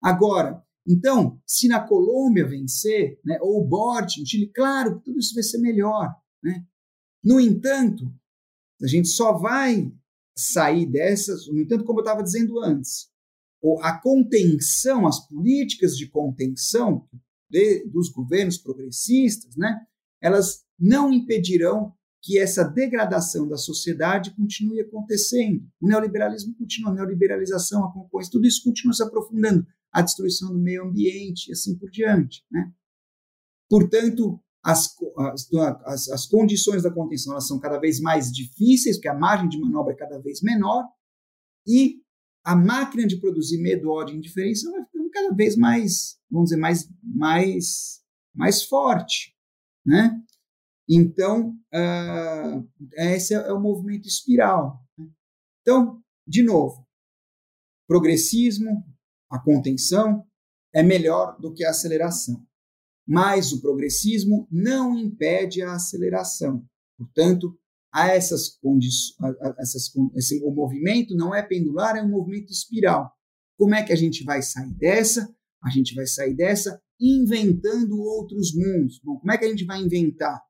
[0.01, 5.33] Agora, então, se na Colômbia vencer, né, ou o Bort no Chile, claro, tudo isso
[5.33, 6.65] vai ser melhor, né?
[7.23, 8.13] No entanto,
[8.81, 9.93] a gente só vai
[10.35, 13.09] sair dessas, no entanto, como eu estava dizendo antes,
[13.81, 17.07] a contenção, as políticas de contenção
[17.49, 19.79] de, dos governos progressistas, né,
[20.21, 25.65] elas não impedirão que essa degradação da sociedade continue acontecendo.
[25.81, 30.59] O neoliberalismo continua, a neoliberalização, a concorrência, tudo isso continua se aprofundando, a destruição do
[30.59, 32.43] meio ambiente e assim por diante.
[32.49, 32.71] Né?
[33.69, 34.95] Portanto, as,
[35.85, 39.59] as, as, condições da contenção elas são cada vez mais difíceis, porque a margem de
[39.59, 40.87] manobra é cada vez menor,
[41.67, 42.01] e
[42.45, 46.61] a máquina de produzir medo, ódio e indiferença vai ficando cada vez mais, vamos dizer,
[46.61, 48.01] mais, mais,
[48.33, 49.35] mais forte.
[49.85, 50.17] Né?
[50.89, 54.81] Então, uh, esse é, é o movimento espiral.
[54.97, 55.09] Né?
[55.61, 56.87] Então, de novo,
[57.85, 58.83] progressismo,
[59.29, 60.25] a contenção,
[60.73, 62.45] é melhor do que a aceleração
[63.07, 66.65] mas o progressismo não impede a aceleração.
[66.97, 67.57] Portanto,
[67.93, 69.15] há essas condições,
[70.15, 73.11] esse, o movimento não é pendular, é um movimento espiral.
[73.57, 75.33] Como é que a gente vai sair dessa?
[75.63, 78.99] A gente vai sair dessa inventando outros mundos.
[79.03, 80.41] Bom, como é que a gente vai inventar?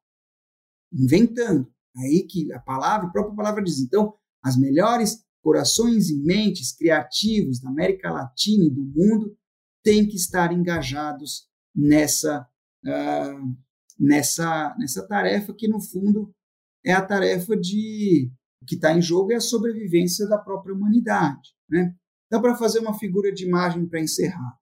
[0.92, 1.68] Inventando.
[1.98, 3.80] Aí que a palavra, a própria palavra diz.
[3.80, 9.38] Então, as melhores corações e mentes criativos da América Latina e do mundo
[9.84, 12.48] têm que estar engajados nessa,
[12.86, 13.58] uh,
[14.00, 16.34] nessa, nessa tarefa que, no fundo,
[16.86, 18.32] é a tarefa de
[18.64, 21.54] o que está em jogo é a sobrevivência da própria humanidade.
[21.70, 21.94] Né?
[22.28, 24.58] Então, para fazer uma figura de imagem para encerrar,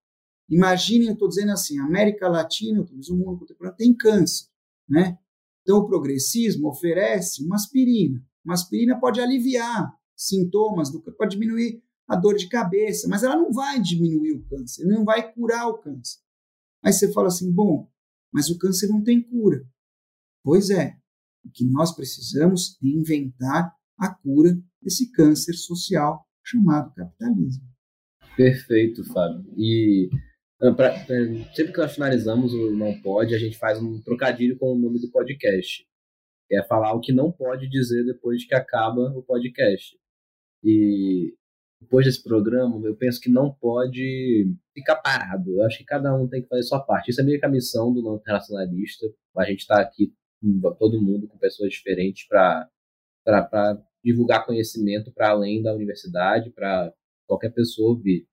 [0.49, 4.47] imaginem, eu estou dizendo assim, América Latina, o mundo contemporâneo, tem câncer.
[4.89, 5.18] Né?
[5.62, 8.20] Então, o progressismo oferece uma aspirina.
[8.43, 13.51] Uma aspirina pode aliviar sintomas, do, pode diminuir a dor de cabeça, mas ela não
[13.51, 16.20] vai diminuir o câncer, não vai curar o câncer.
[16.84, 17.89] Aí você fala assim: bom,
[18.34, 19.63] mas o câncer não tem cura.
[20.43, 20.95] Pois é,
[21.45, 27.63] o que nós precisamos é inventar a cura desse câncer social chamado capitalismo.
[28.36, 29.45] Perfeito, Fábio.
[29.55, 30.09] E
[30.61, 34.73] ah, pra, sempre que nós finalizamos o Não Pode, a gente faz um trocadilho com
[34.73, 35.86] o nome do podcast.
[36.51, 39.97] É falar o que não pode dizer depois que acaba o podcast.
[40.63, 41.34] E
[41.82, 45.51] depois desse programa, eu penso que não pode ficar parado.
[45.51, 47.09] Eu acho que cada um tem que fazer sua parte.
[47.09, 49.07] Isso é meio que a missão do não internacionalista.
[49.36, 50.13] A gente está aqui
[50.77, 52.69] todo mundo, com pessoas diferentes, para
[54.03, 56.93] divulgar conhecimento para além da universidade, para
[57.27, 58.27] qualquer pessoa ouvir.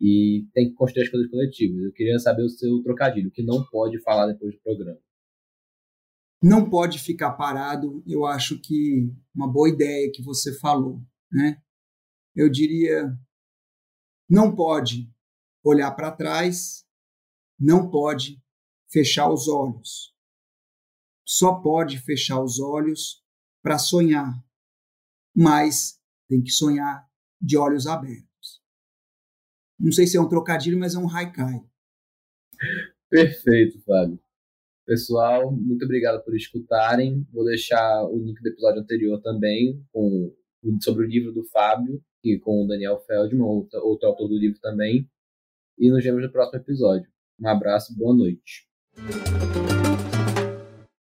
[0.00, 1.82] E tem que construir as coisas coletivas.
[1.82, 5.00] Eu queria saber o seu trocadilho, que não pode falar depois do programa.
[6.40, 8.04] Não pode ficar parado.
[8.06, 11.00] Eu acho que uma boa ideia que você falou,
[11.32, 11.60] né?
[12.38, 13.18] Eu diria,
[14.30, 15.12] não pode
[15.64, 16.86] olhar para trás,
[17.58, 18.40] não pode
[18.88, 20.14] fechar os olhos.
[21.26, 23.24] Só pode fechar os olhos
[23.60, 24.32] para sonhar,
[25.34, 27.04] mas tem que sonhar
[27.40, 28.62] de olhos abertos.
[29.76, 31.60] Não sei se é um trocadilho, mas é um haikai.
[33.10, 34.20] Perfeito, Fábio.
[34.86, 37.26] Pessoal, muito obrigado por escutarem.
[37.32, 40.32] Vou deixar o link do episódio anterior também, com,
[40.80, 42.00] sobre o livro do Fábio,
[42.36, 45.08] com o Daniel Feldman, outro, outro autor do livro também.
[45.78, 47.08] E nos vemos no próximo episódio.
[47.40, 48.66] Um abraço, boa noite.